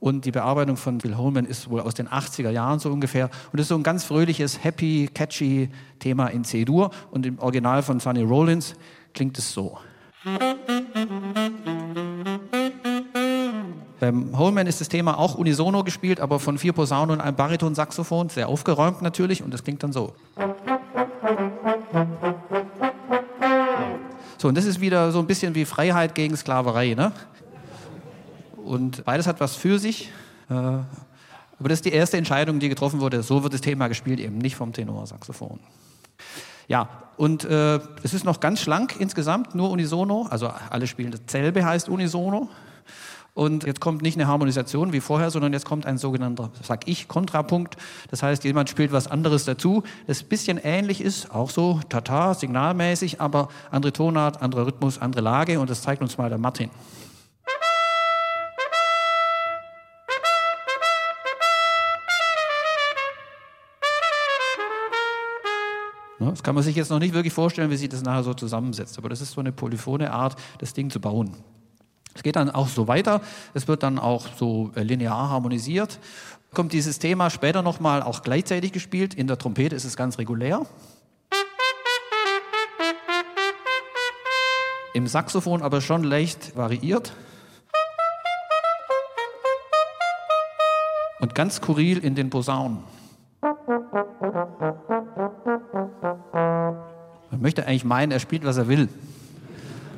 Und 0.00 0.24
die 0.24 0.30
Bearbeitung 0.30 0.76
von 0.76 0.98
Bill 0.98 1.16
Holman 1.16 1.44
ist 1.44 1.68
wohl 1.70 1.80
aus 1.80 1.94
den 1.94 2.08
80er 2.08 2.50
Jahren 2.50 2.78
so 2.78 2.90
ungefähr. 2.90 3.30
Und 3.50 3.58
das 3.58 3.62
ist 3.62 3.68
so 3.68 3.74
ein 3.74 3.82
ganz 3.82 4.04
fröhliches, 4.04 4.62
happy, 4.62 5.10
catchy 5.12 5.70
Thema 5.98 6.28
in 6.28 6.44
C-Dur. 6.44 6.90
Und 7.10 7.26
im 7.26 7.38
Original 7.40 7.82
von 7.82 7.98
Sonny 7.98 8.22
Rollins 8.22 8.74
klingt 9.12 9.36
es 9.38 9.52
so. 9.52 9.78
Beim 14.00 14.38
Holman 14.38 14.68
ist 14.68 14.80
das 14.80 14.88
Thema 14.88 15.18
auch 15.18 15.34
unisono 15.34 15.82
gespielt, 15.82 16.20
aber 16.20 16.38
von 16.38 16.58
vier 16.58 16.72
Posaunen 16.72 17.16
und 17.16 17.20
einem 17.20 17.36
Baritonsaxophon, 17.36 18.28
sehr 18.28 18.48
aufgeräumt 18.48 19.02
natürlich, 19.02 19.42
und 19.42 19.52
das 19.52 19.64
klingt 19.64 19.82
dann 19.82 19.92
so. 19.92 20.14
So, 24.38 24.46
und 24.46 24.56
das 24.56 24.66
ist 24.66 24.80
wieder 24.80 25.10
so 25.10 25.18
ein 25.18 25.26
bisschen 25.26 25.56
wie 25.56 25.64
Freiheit 25.64 26.14
gegen 26.14 26.36
Sklaverei. 26.36 26.94
Ne? 26.94 27.12
Und 28.68 29.04
beides 29.06 29.26
hat 29.26 29.40
was 29.40 29.56
für 29.56 29.78
sich. 29.78 30.10
Äh, 30.50 30.54
aber 30.54 31.68
das 31.70 31.78
ist 31.78 31.86
die 31.86 31.92
erste 31.92 32.18
Entscheidung, 32.18 32.60
die 32.60 32.68
getroffen 32.68 33.00
wurde. 33.00 33.22
So 33.22 33.42
wird 33.42 33.54
das 33.54 33.62
Thema 33.62 33.88
gespielt, 33.88 34.20
eben 34.20 34.36
nicht 34.36 34.56
vom 34.56 34.74
Tenorsaxophon. 34.74 35.58
Ja, 36.68 36.88
und 37.16 37.44
äh, 37.44 37.80
es 38.02 38.12
ist 38.12 38.24
noch 38.24 38.40
ganz 38.40 38.60
schlank 38.60 38.96
insgesamt, 38.98 39.54
nur 39.54 39.70
unisono. 39.70 40.26
Also 40.28 40.52
alle 40.68 40.86
spielen 40.86 41.12
dasselbe, 41.12 41.64
heißt 41.64 41.88
unisono. 41.88 42.50
Und 43.32 43.64
jetzt 43.64 43.80
kommt 43.80 44.02
nicht 44.02 44.18
eine 44.18 44.26
Harmonisation 44.26 44.92
wie 44.92 45.00
vorher, 45.00 45.30
sondern 45.30 45.54
jetzt 45.54 45.64
kommt 45.64 45.86
ein 45.86 45.96
sogenannter, 45.96 46.50
sag 46.62 46.86
ich, 46.86 47.08
Kontrapunkt. 47.08 47.78
Das 48.10 48.22
heißt, 48.22 48.44
jemand 48.44 48.68
spielt 48.68 48.92
was 48.92 49.06
anderes 49.06 49.46
dazu, 49.46 49.82
das 50.06 50.22
ein 50.22 50.28
bisschen 50.28 50.58
ähnlich 50.62 51.00
ist, 51.00 51.30
auch 51.30 51.48
so 51.48 51.80
tata, 51.88 52.34
signalmäßig, 52.34 53.20
aber 53.20 53.48
andere 53.70 53.94
Tonart, 53.94 54.42
anderer 54.42 54.66
Rhythmus, 54.66 54.98
andere 54.98 55.22
Lage. 55.22 55.58
Und 55.58 55.70
das 55.70 55.80
zeigt 55.80 56.02
uns 56.02 56.18
mal 56.18 56.28
der 56.28 56.38
Martin. 56.38 56.68
Das 66.18 66.42
kann 66.42 66.54
man 66.54 66.64
sich 66.64 66.74
jetzt 66.74 66.90
noch 66.90 66.98
nicht 66.98 67.14
wirklich 67.14 67.32
vorstellen, 67.32 67.70
wie 67.70 67.76
sich 67.76 67.88
das 67.88 68.02
nachher 68.02 68.24
so 68.24 68.34
zusammensetzt. 68.34 68.98
Aber 68.98 69.08
das 69.08 69.20
ist 69.20 69.32
so 69.32 69.40
eine 69.40 69.52
polyphone 69.52 70.02
Art, 70.02 70.36
das 70.58 70.72
Ding 70.72 70.90
zu 70.90 71.00
bauen. 71.00 71.36
Es 72.14 72.24
geht 72.24 72.34
dann 72.34 72.50
auch 72.50 72.66
so 72.66 72.88
weiter. 72.88 73.20
Es 73.54 73.68
wird 73.68 73.84
dann 73.84 74.00
auch 74.00 74.26
so 74.36 74.72
äh, 74.74 74.82
linear 74.82 75.30
harmonisiert. 75.30 76.00
Kommt 76.52 76.72
dieses 76.72 76.98
Thema 76.98 77.30
später 77.30 77.62
nochmal 77.62 78.02
auch 78.02 78.22
gleichzeitig 78.22 78.72
gespielt. 78.72 79.14
In 79.14 79.28
der 79.28 79.38
Trompete 79.38 79.76
ist 79.76 79.84
es 79.84 79.96
ganz 79.96 80.18
regulär. 80.18 80.66
Im 84.94 85.06
Saxophon 85.06 85.62
aber 85.62 85.80
schon 85.80 86.02
leicht 86.02 86.56
variiert. 86.56 87.12
Und 91.20 91.36
ganz 91.36 91.56
skurril 91.56 91.98
in 91.98 92.16
den 92.16 92.30
Posaunen. 92.30 92.82
Möchte 97.48 97.66
eigentlich 97.66 97.86
meinen, 97.86 98.12
er 98.12 98.20
spielt, 98.20 98.44
was 98.44 98.58
er 98.58 98.68
will. 98.68 98.90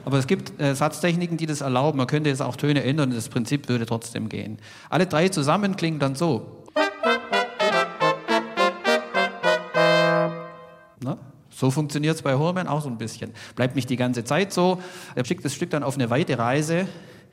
Aber 0.04 0.18
es 0.18 0.28
gibt 0.28 0.60
äh, 0.60 0.72
Satztechniken, 0.72 1.36
die 1.36 1.46
das 1.46 1.62
erlauben. 1.62 1.98
Man 1.98 2.06
könnte 2.06 2.30
jetzt 2.30 2.42
auch 2.42 2.54
Töne 2.54 2.84
ändern 2.84 3.10
das 3.10 3.28
Prinzip 3.28 3.68
würde 3.68 3.86
trotzdem 3.86 4.28
gehen. 4.28 4.58
Alle 4.88 5.06
drei 5.06 5.30
zusammen 5.30 5.74
klingen 5.74 5.98
dann 5.98 6.14
so. 6.14 6.62
Na? 11.02 11.18
So 11.50 11.72
funktioniert 11.72 12.14
es 12.14 12.22
bei 12.22 12.36
Holman 12.36 12.68
auch 12.68 12.82
so 12.82 12.88
ein 12.88 12.98
bisschen. 12.98 13.32
Bleibt 13.56 13.74
nicht 13.74 13.90
die 13.90 13.96
ganze 13.96 14.22
Zeit 14.22 14.52
so. 14.52 14.80
Er 15.16 15.24
schickt 15.24 15.44
das 15.44 15.52
Stück 15.52 15.70
dann 15.70 15.82
auf 15.82 15.96
eine 15.96 16.08
weite 16.08 16.38
Reise. 16.38 16.86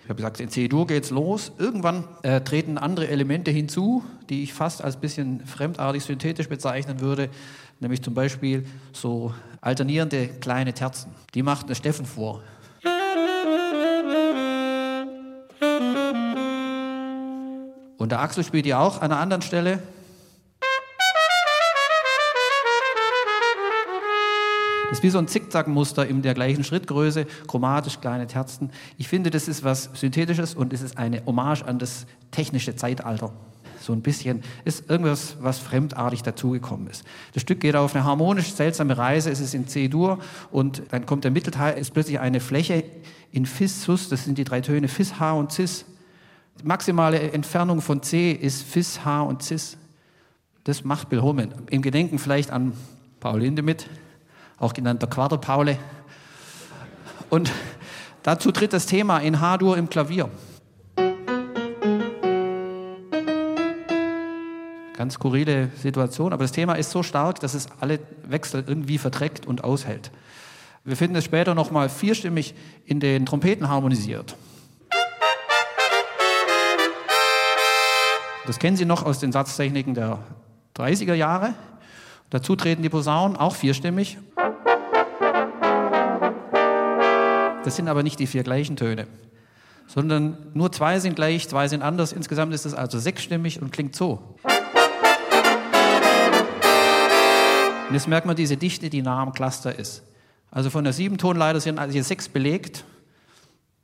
Ich 0.07 0.09
habe 0.09 0.15
gesagt, 0.15 0.39
in 0.39 0.47
C-Dur 0.47 0.87
geht's 0.87 1.09
los. 1.09 1.51
Irgendwann 1.57 2.05
äh, 2.23 2.39
treten 2.39 2.77
andere 2.77 3.09
Elemente 3.09 3.51
hinzu, 3.51 4.05
die 4.29 4.41
ich 4.41 4.53
fast 4.53 4.81
als 4.81 4.95
bisschen 4.95 5.45
fremdartig 5.45 6.03
synthetisch 6.03 6.47
bezeichnen 6.47 7.01
würde 7.01 7.29
nämlich 7.79 8.01
zum 8.01 8.13
Beispiel 8.13 8.65
so 8.93 9.33
alternierende 9.61 10.27
kleine 10.27 10.73
Terzen. 10.73 11.11
Die 11.33 11.43
macht 11.43 11.65
eine 11.65 11.75
Steffen 11.75 12.05
vor. 12.05 12.41
Und 17.97 18.11
der 18.11 18.21
Axel 18.21 18.43
spielt 18.43 18.65
die 18.65 18.73
auch 18.73 19.01
an 19.01 19.11
einer 19.11 19.19
anderen 19.19 19.41
Stelle. 19.41 19.79
Das 24.89 24.99
ist 24.99 25.03
wie 25.03 25.09
so 25.09 25.17
ein 25.17 25.27
Zickzackmuster 25.27 26.07
in 26.07 26.21
der 26.21 26.33
gleichen 26.33 26.63
Schrittgröße, 26.63 27.25
chromatisch 27.47 27.99
kleine 27.99 28.27
Terzen. 28.27 28.71
Ich 28.97 29.07
finde, 29.07 29.29
das 29.29 29.47
ist 29.47 29.63
was 29.63 29.89
Synthetisches 29.93 30.55
und 30.55 30.71
es 30.71 30.81
ist 30.81 30.97
eine 30.97 31.25
Hommage 31.25 31.63
an 31.63 31.77
das 31.77 32.05
technische 32.31 32.75
Zeitalter 32.75 33.33
so 33.87 33.93
ein 33.93 34.01
bisschen, 34.01 34.43
ist 34.65 34.89
irgendwas, 34.89 35.37
was 35.39 35.59
fremdartig 35.59 36.21
dazugekommen 36.21 36.87
ist. 36.87 37.03
Das 37.33 37.41
Stück 37.41 37.59
geht 37.59 37.75
auf 37.75 37.95
eine 37.95 38.03
harmonisch 38.03 38.53
seltsame 38.53 38.97
Reise, 38.97 39.31
es 39.31 39.39
ist 39.39 39.53
in 39.53 39.67
C-Dur 39.67 40.19
und 40.51 40.83
dann 40.89 41.05
kommt 41.05 41.23
der 41.23 41.31
Mittelteil, 41.31 41.77
ist 41.77 41.93
plötzlich 41.93 42.19
eine 42.19 42.39
Fläche 42.39 42.83
in 43.31 43.45
Fis, 43.45 43.83
Sus, 43.83 44.09
das 44.09 44.25
sind 44.25 44.37
die 44.37 44.43
drei 44.43 44.61
Töne 44.61 44.87
Fis, 44.87 45.19
H 45.19 45.33
und 45.33 45.51
Cis. 45.51 45.85
Die 46.61 46.65
maximale 46.65 47.31
Entfernung 47.31 47.81
von 47.81 48.01
C 48.01 48.31
ist 48.31 48.63
Fis, 48.63 49.05
H 49.05 49.21
und 49.21 49.43
Cis. 49.43 49.77
Das 50.63 50.83
macht 50.83 51.09
Bill 51.09 51.21
Holman. 51.21 51.53
Im 51.69 51.81
Gedenken 51.81 52.19
vielleicht 52.19 52.51
an 52.51 52.73
Paul 53.19 53.41
Hindemith, 53.41 53.87
auch 54.57 54.73
genannt 54.73 55.01
der 55.01 55.09
Quarter-Paule. 55.09 55.77
Und 57.29 57.51
dazu 58.23 58.51
tritt 58.51 58.73
das 58.73 58.85
Thema 58.85 59.19
in 59.19 59.39
H-Dur 59.39 59.77
im 59.77 59.89
Klavier. 59.89 60.29
Ganz 64.95 65.13
skurrile 65.13 65.69
Situation, 65.77 66.33
aber 66.33 66.43
das 66.43 66.51
Thema 66.51 66.73
ist 66.73 66.89
so 66.89 67.03
stark, 67.03 67.39
dass 67.39 67.53
es 67.53 67.67
alle 67.79 67.99
Wechsel 68.23 68.63
irgendwie 68.65 68.97
verträgt 68.97 69.45
und 69.45 69.63
aushält. 69.63 70.11
Wir 70.83 70.95
finden 70.95 71.17
es 71.17 71.25
später 71.25 71.53
nochmal 71.53 71.89
vierstimmig 71.89 72.55
in 72.85 72.99
den 72.99 73.25
Trompeten 73.25 73.69
harmonisiert. 73.69 74.35
Das 78.47 78.57
kennen 78.57 78.77
Sie 78.77 78.85
noch 78.85 79.05
aus 79.05 79.19
den 79.19 79.33
Satztechniken 79.33 79.93
der 79.93 80.19
30er 80.77 81.13
Jahre. 81.13 81.53
Dazu 82.29 82.55
treten 82.55 82.81
die 82.81 82.89
Posaunen, 82.89 83.35
auch 83.35 83.53
vierstimmig. 83.53 84.17
Das 87.67 87.75
sind 87.75 87.89
aber 87.89 88.01
nicht 88.01 88.17
die 88.17 88.27
vier 88.27 88.43
gleichen 88.43 88.77
Töne, 88.77 89.07
sondern 89.87 90.37
nur 90.53 90.71
zwei 90.71 91.01
sind 91.01 91.17
gleich, 91.17 91.49
zwei 91.49 91.67
sind 91.67 91.81
anders. 91.81 92.13
Insgesamt 92.13 92.53
ist 92.53 92.65
es 92.65 92.73
also 92.73 92.97
sechsstimmig 92.97 93.61
und 93.61 93.73
klingt 93.73 93.93
so. 93.93 94.37
Und 97.89 97.93
jetzt 97.93 98.07
merkt 98.07 98.25
man 98.25 98.37
diese 98.37 98.55
Dichte, 98.55 98.89
die 98.89 99.01
nah 99.01 99.21
am 99.21 99.33
Cluster 99.33 99.77
ist. 99.77 100.03
Also 100.49 100.69
von 100.69 100.85
der 100.85 100.93
sieben 100.93 101.17
Tonleiter 101.17 101.59
sind 101.59 101.77
also 101.77 102.01
sechs 102.01 102.29
belegt. 102.29 102.85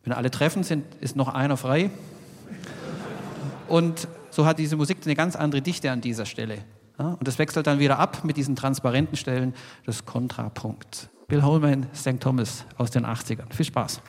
Wenn 0.06 0.14
alle 0.14 0.32
treffen, 0.32 0.64
sind, 0.64 0.86
ist 1.02 1.18
noch 1.18 1.28
einer 1.28 1.58
frei. 1.58 1.92
Und 3.68 4.08
so 4.30 4.46
hat 4.46 4.60
diese 4.60 4.78
Musik 4.78 5.00
eine 5.04 5.16
ganz 5.16 5.36
andere 5.36 5.62
Dichte 5.62 5.92
an 5.92 6.00
dieser 6.00 6.26
Stelle. 6.26 6.60
Und 6.98 7.28
das 7.28 7.38
wechselt 7.38 7.68
dann 7.68 7.80
wieder 7.80 8.00
ab 8.00 8.24
mit 8.24 8.38
diesen 8.38 8.56
transparenten 8.56 9.18
Stellen 9.18 9.54
des 9.86 10.06
Kontrapunkts. 10.06 11.10
Bill 11.34 11.42
Holman, 11.42 11.88
St. 11.96 12.20
Thomas 12.20 12.64
aus 12.78 12.92
den 12.92 13.08
80ern. 13.08 13.52
Viel 13.52 13.66
Spaß. 13.66 14.04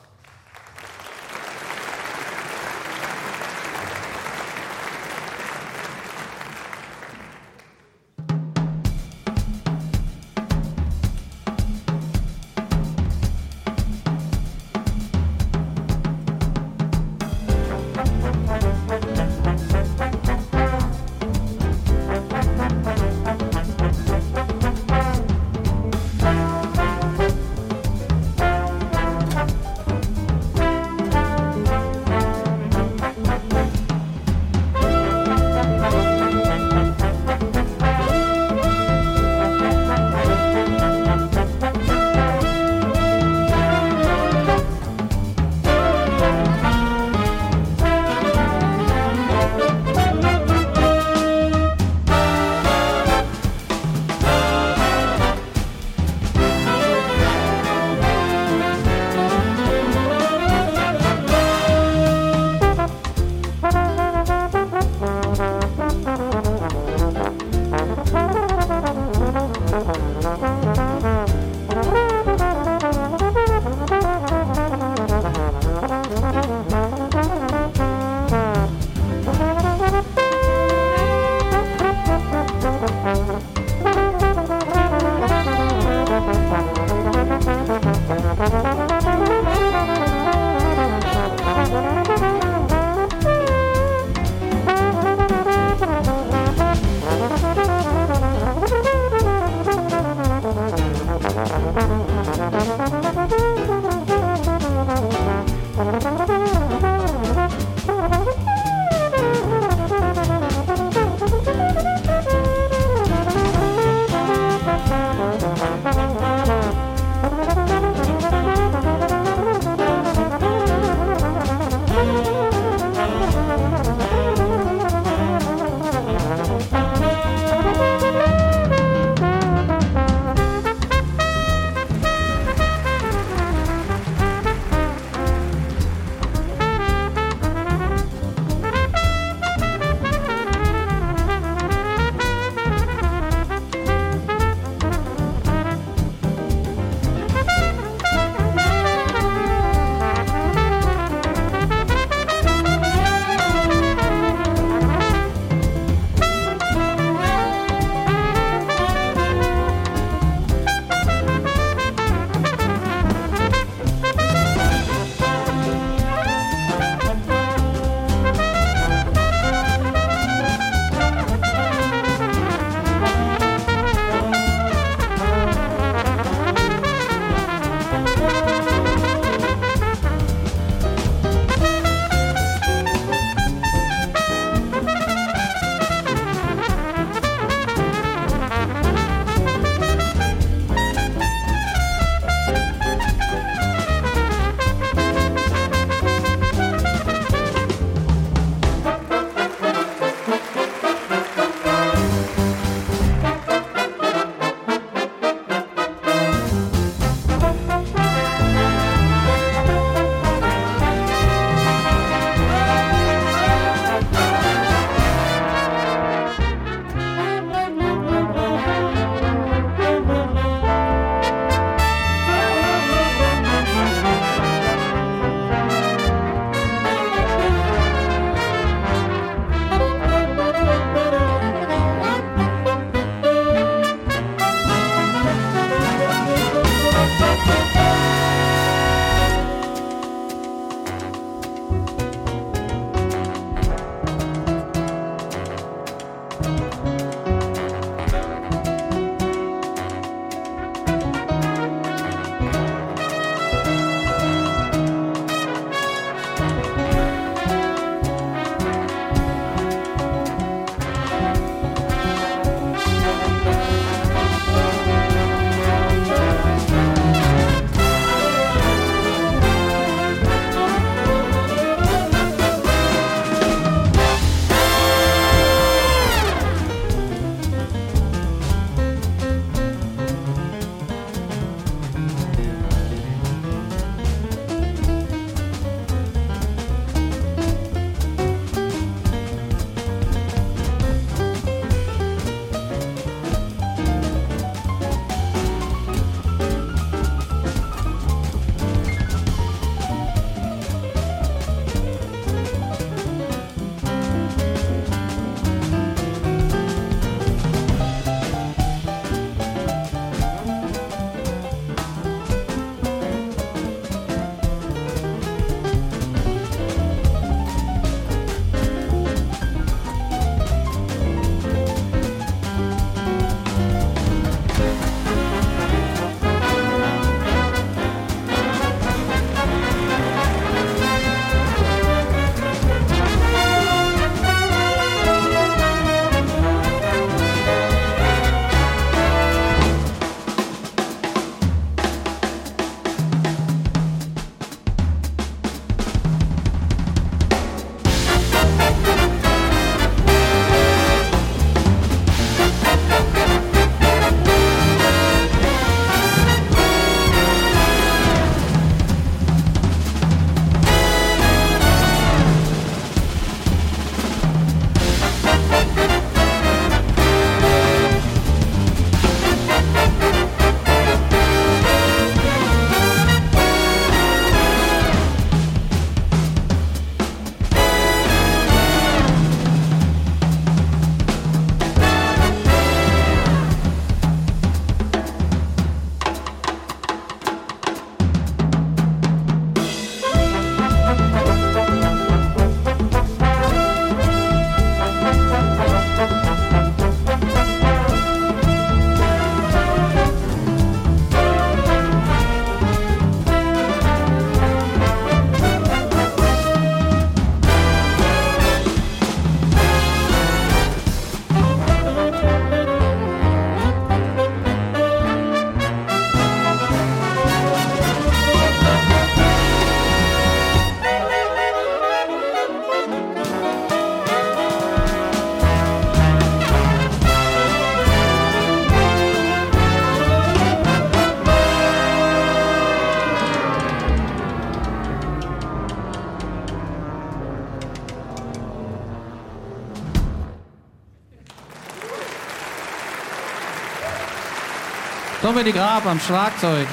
Dominik 445.35 445.57
Raab 445.57 445.85
am 445.87 445.99
Schlagzeug. 445.99 446.69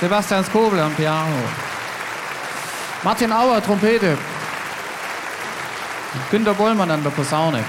Sebastian 0.00 0.44
Skobel 0.44 0.78
am 0.78 0.94
Piano. 0.94 1.34
Martin 3.02 3.32
Auer, 3.32 3.60
Trompete. 3.60 4.16
Günter 6.30 6.54
Bollmann 6.54 6.88
an 6.88 7.02
der 7.02 7.10
Posaune. 7.10 7.64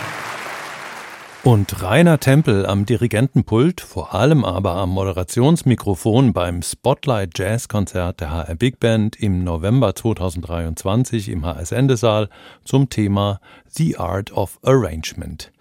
Und 1.42 1.82
Rainer 1.82 2.20
Tempel 2.20 2.68
am 2.68 2.86
Dirigentenpult, 2.86 3.82
vor 3.82 4.14
allem 4.14 4.46
aber 4.46 4.76
am 4.76 4.92
Moderationsmikrofon 4.92 6.34
beim 6.34 6.62
Spotlight 6.62 7.32
Jazz 7.36 7.68
Konzert 7.68 8.22
der 8.22 8.32
HR 8.32 8.54
Big 8.54 8.80
Band 8.80 9.16
im 9.16 9.44
November 9.44 9.96
2023 9.96 11.30
im 11.30 11.48
HS 11.48 11.72
Endesaal 11.72 12.30
zum 12.64 12.90
Thema 12.90 13.42
The 13.72 13.98
Art 13.98 14.32
of 14.34 14.60
Arrangement. 14.64 15.52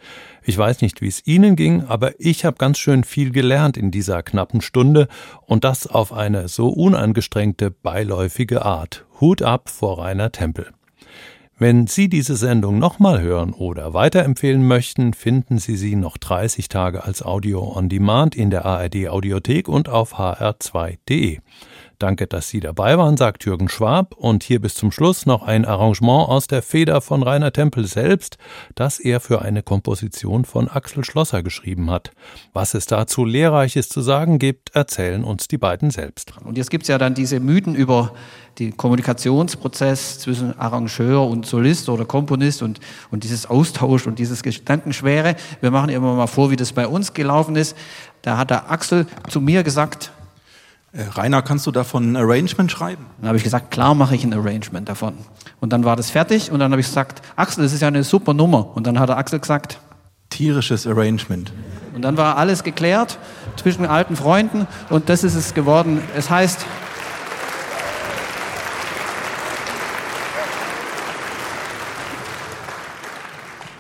Ich 0.45 0.59
weiß 0.59 0.81
nicht, 0.83 1.01
wie 1.01 1.09
es 1.09 1.27
Ihnen 1.27 1.55
ging, 1.55 1.85
aber 1.85 2.13
ich 2.19 2.45
habe 2.45 2.57
ganz 2.57 2.79
schön 2.79 3.05
viel 3.05 3.31
gelernt 3.31 3.77
in 3.77 3.91
dieser 3.91 4.23
knappen 4.23 4.61
Stunde 4.61 5.09
und 5.43 5.65
das 5.65 5.87
auf 5.87 6.13
eine 6.13 6.49
so 6.49 6.69
unangestrengte, 6.69 7.71
beiläufige 7.71 8.65
Art. 8.65 9.05
Hut 9.21 9.43
ab 9.43 9.69
vor 9.69 9.99
Rainer 9.99 10.33
Tempel. 10.33 10.73
Wenn 11.59 11.87
Sie 11.87 12.09
diese 12.09 12.35
Sendung 12.35 12.81
nochmal 12.81 13.21
hören 13.21 13.53
oder 13.53 13.95
weiterempfehlen 13.95 14.67
möchten, 14.67 15.15
finden 15.15 15.59
Sie 15.59 15.77
sie 15.77 15.95
noch 15.95 16.17
30 16.17 16.69
Tage 16.69 17.05
als 17.05 17.23
Audio 17.23 17.77
on 17.77 17.89
Demand 17.89 18.35
in 18.35 18.51
der 18.51 18.65
ARD 18.65 19.09
Audiothek 19.09 19.69
und 19.69 19.89
auf 19.89 20.19
hr2.de. 20.19 21.39
Danke, 22.03 22.27
dass 22.27 22.49
Sie 22.49 22.59
dabei 22.59 22.99
waren, 22.99 23.17
sagt 23.17 23.45
Jürgen 23.45 23.69
Schwab. 23.69 24.17
Und 24.17 24.43
hier 24.43 24.61
bis 24.61 24.75
zum 24.75 24.91
Schluss 24.91 25.25
noch 25.25 25.45
ein 25.45 25.65
Arrangement 25.65 26.29
aus 26.29 26.49
der 26.49 26.61
Feder 26.61 27.01
von 27.01 27.23
Rainer 27.23 27.53
Tempel 27.53 27.87
selbst, 27.87 28.39
das 28.75 28.99
er 28.99 29.21
für 29.21 29.41
eine 29.41 29.63
Komposition 29.63 30.45
von 30.45 30.67
Axel 30.67 31.05
Schlosser 31.05 31.45
geschrieben 31.45 31.93
hat. 31.93 32.11
Was 32.53 32.75
es 32.75 32.87
dazu 32.87 33.25
Lehrreiches 33.25 33.89
zu 33.89 34.01
sagen 34.01 34.41
gibt, 34.41 34.75
erzählen 34.75 35.23
uns 35.23 35.47
die 35.47 35.59
beiden 35.59 35.93
selbst. 35.93 36.33
Und 36.45 36.59
jetzt 36.59 36.71
gibt 36.71 36.83
es 36.83 36.89
ja 36.89 36.99
dann 36.99 37.15
diese 37.15 37.39
Mythen 37.39 37.77
über 37.77 38.13
den 38.59 38.77
Kommunikationsprozess 38.77 40.19
zwischen 40.19 40.59
Arrangeur 40.59 41.29
und 41.29 41.47
Solist 41.47 41.89
oder 41.89 42.05
Komponist 42.05 42.63
und, 42.63 42.81
und 43.13 43.23
dieses 43.23 43.47
Austausch 43.47 44.09
und 44.09 44.19
dieses 44.19 44.43
Gedankenschwere. 44.43 45.37
Wir 45.61 45.71
machen 45.71 45.89
immer 45.91 46.17
mal 46.17 46.27
vor, 46.27 46.51
wie 46.51 46.57
das 46.57 46.73
bei 46.73 46.89
uns 46.89 47.15
gelaufen 47.15 47.55
ist. 47.55 47.77
Da 48.23 48.39
hat 48.39 48.51
der 48.51 48.73
Axel 48.73 49.07
zu 49.29 49.41
mir 49.41 49.63
gesagt, 49.63 50.11
Rainer, 50.95 51.41
kannst 51.41 51.67
du 51.67 51.71
davon 51.71 52.13
ein 52.13 52.17
Arrangement 52.17 52.71
schreiben? 52.71 53.07
Dann 53.19 53.29
habe 53.29 53.39
ich 53.39 53.45
gesagt, 53.45 53.71
klar 53.71 53.95
mache 53.95 54.15
ich 54.15 54.25
ein 54.25 54.35
Arrangement 54.35 54.87
davon. 54.89 55.15
Und 55.59 55.73
dann 55.73 55.85
war 55.85 55.97
das 55.97 56.11
fertig 56.11 56.53
und 56.53 56.59
dann 56.59 56.71
habe 56.71 56.81
ich 56.83 56.87
gesagt, 56.87 57.23
Axel, 57.35 57.65
das 57.65 57.73
ist 57.73 57.81
ja 57.81 57.89
eine 57.89 58.05
super 58.05 58.35
Nummer. 58.35 58.77
Und 58.77 58.87
dann 58.87 58.99
hat 58.99 59.09
der 59.09 59.17
Axel 59.17 59.39
gesagt, 59.39 59.79
tierisches 60.29 60.87
Arrangement. 60.87 61.51
Und 61.95 62.03
dann 62.03 62.19
war 62.19 62.37
alles 62.37 62.63
geklärt 62.63 63.19
zwischen 63.57 63.87
alten 63.87 64.17
Freunden 64.17 64.67
und 64.91 65.09
das 65.09 65.25
ist 65.25 65.35
es 65.35 65.55
geworden. 65.55 66.03
Es 66.15 66.29
heißt, 66.29 66.67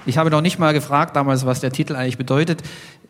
Ich 0.04 0.18
habe 0.18 0.30
noch 0.30 0.40
nicht 0.40 0.58
mal 0.58 0.72
gefragt 0.72 1.14
damals, 1.14 1.46
was 1.46 1.60
der 1.60 1.70
Titel 1.70 1.94
eigentlich 1.94 2.18
bedeutet. 2.18 2.62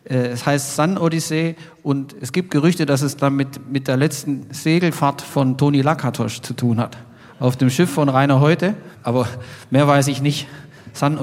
Äh, 0.05 0.27
es 0.27 0.45
heißt 0.45 0.75
Sun 0.75 0.97
Odyssey 0.97 1.55
und 1.81 2.15
es 2.21 2.31
gibt 2.31 2.51
Gerüchte, 2.51 2.85
dass 2.85 3.01
es 3.01 3.17
damit 3.17 3.71
mit 3.71 3.87
der 3.87 3.97
letzten 3.97 4.47
Segelfahrt 4.51 5.21
von 5.21 5.57
Toni 5.57 5.81
Lakatosch 5.81 6.41
zu 6.41 6.53
tun 6.53 6.79
hat. 6.79 6.97
Auf 7.39 7.57
dem 7.57 7.69
Schiff 7.69 7.89
von 7.89 8.09
Rainer 8.09 8.39
Heute, 8.39 8.75
aber 9.01 9.27
mehr 9.69 9.87
weiß 9.87 10.07
ich 10.07 10.21
nicht. 10.21 10.47
Sun 10.93 11.17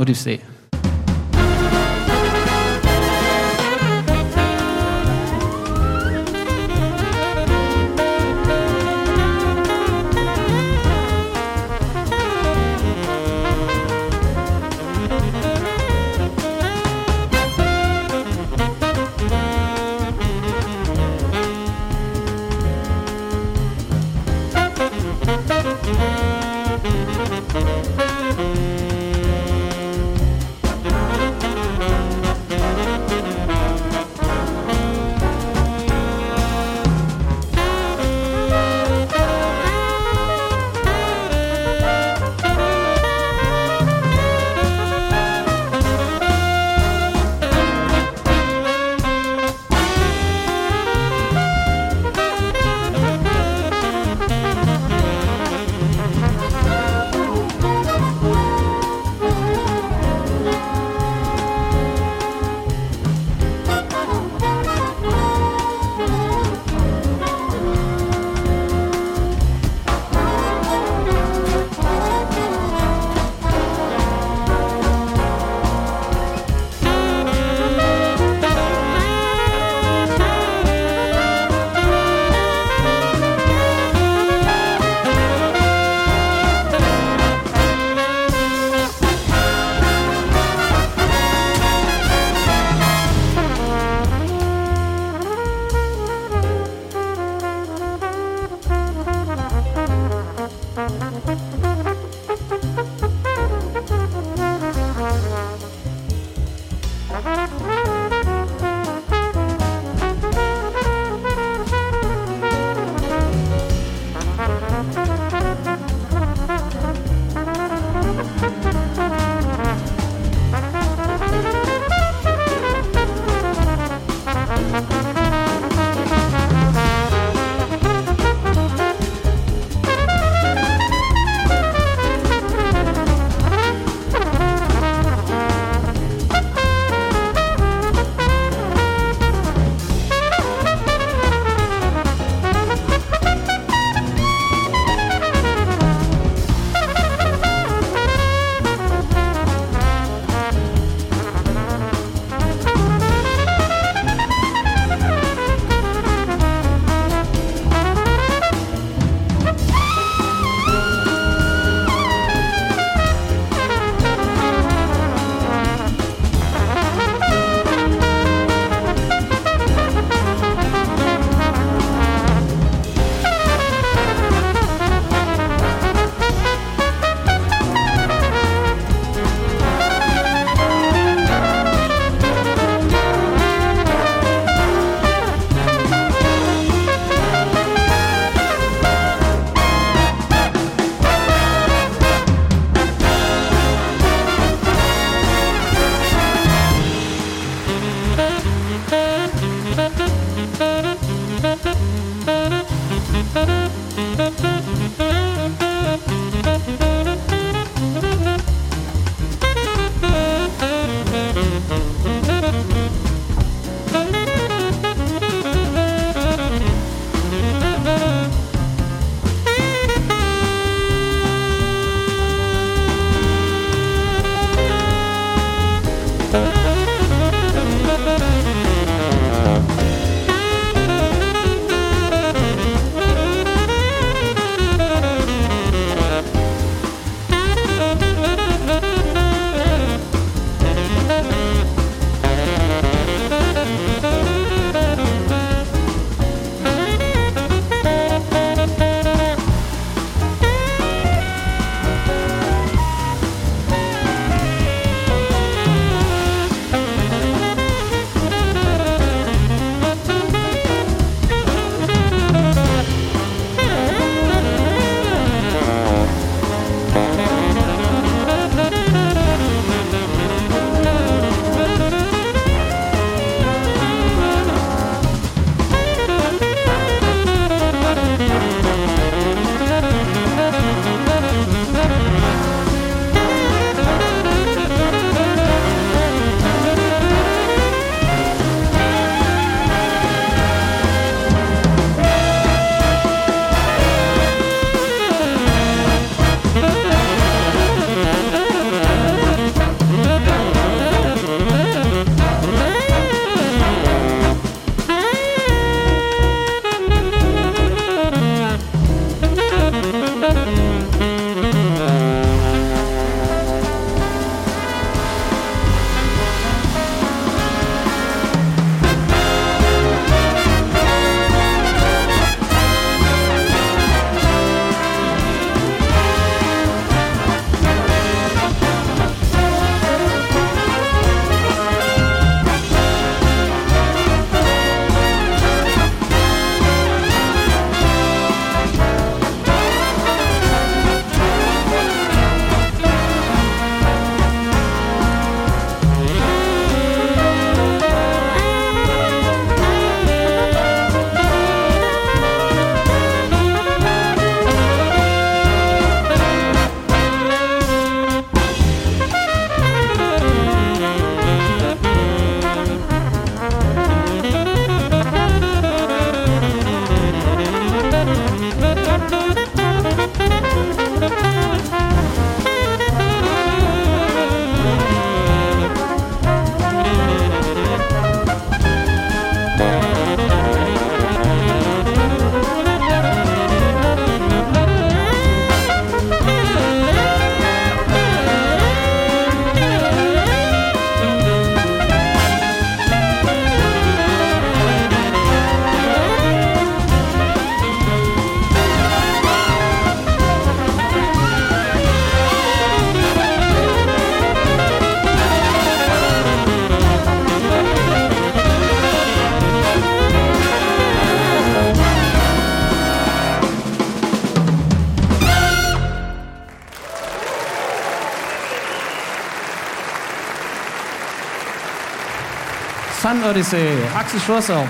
Odyssey, 423.30 423.78
Axel 423.94 424.18
Schlosser 424.18 424.66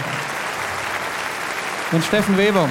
und 1.93 2.05
Steffen 2.05 2.37
Weber. 2.37 2.69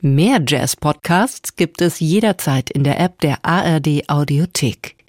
Mehr 0.00 0.40
Jazz-Podcasts 0.44 1.54
gibt 1.54 1.80
es 1.80 2.00
jederzeit 2.00 2.70
in 2.70 2.82
der 2.82 2.98
App 2.98 3.20
der 3.20 3.44
ARD 3.44 4.08
Audiothek. 4.08 4.91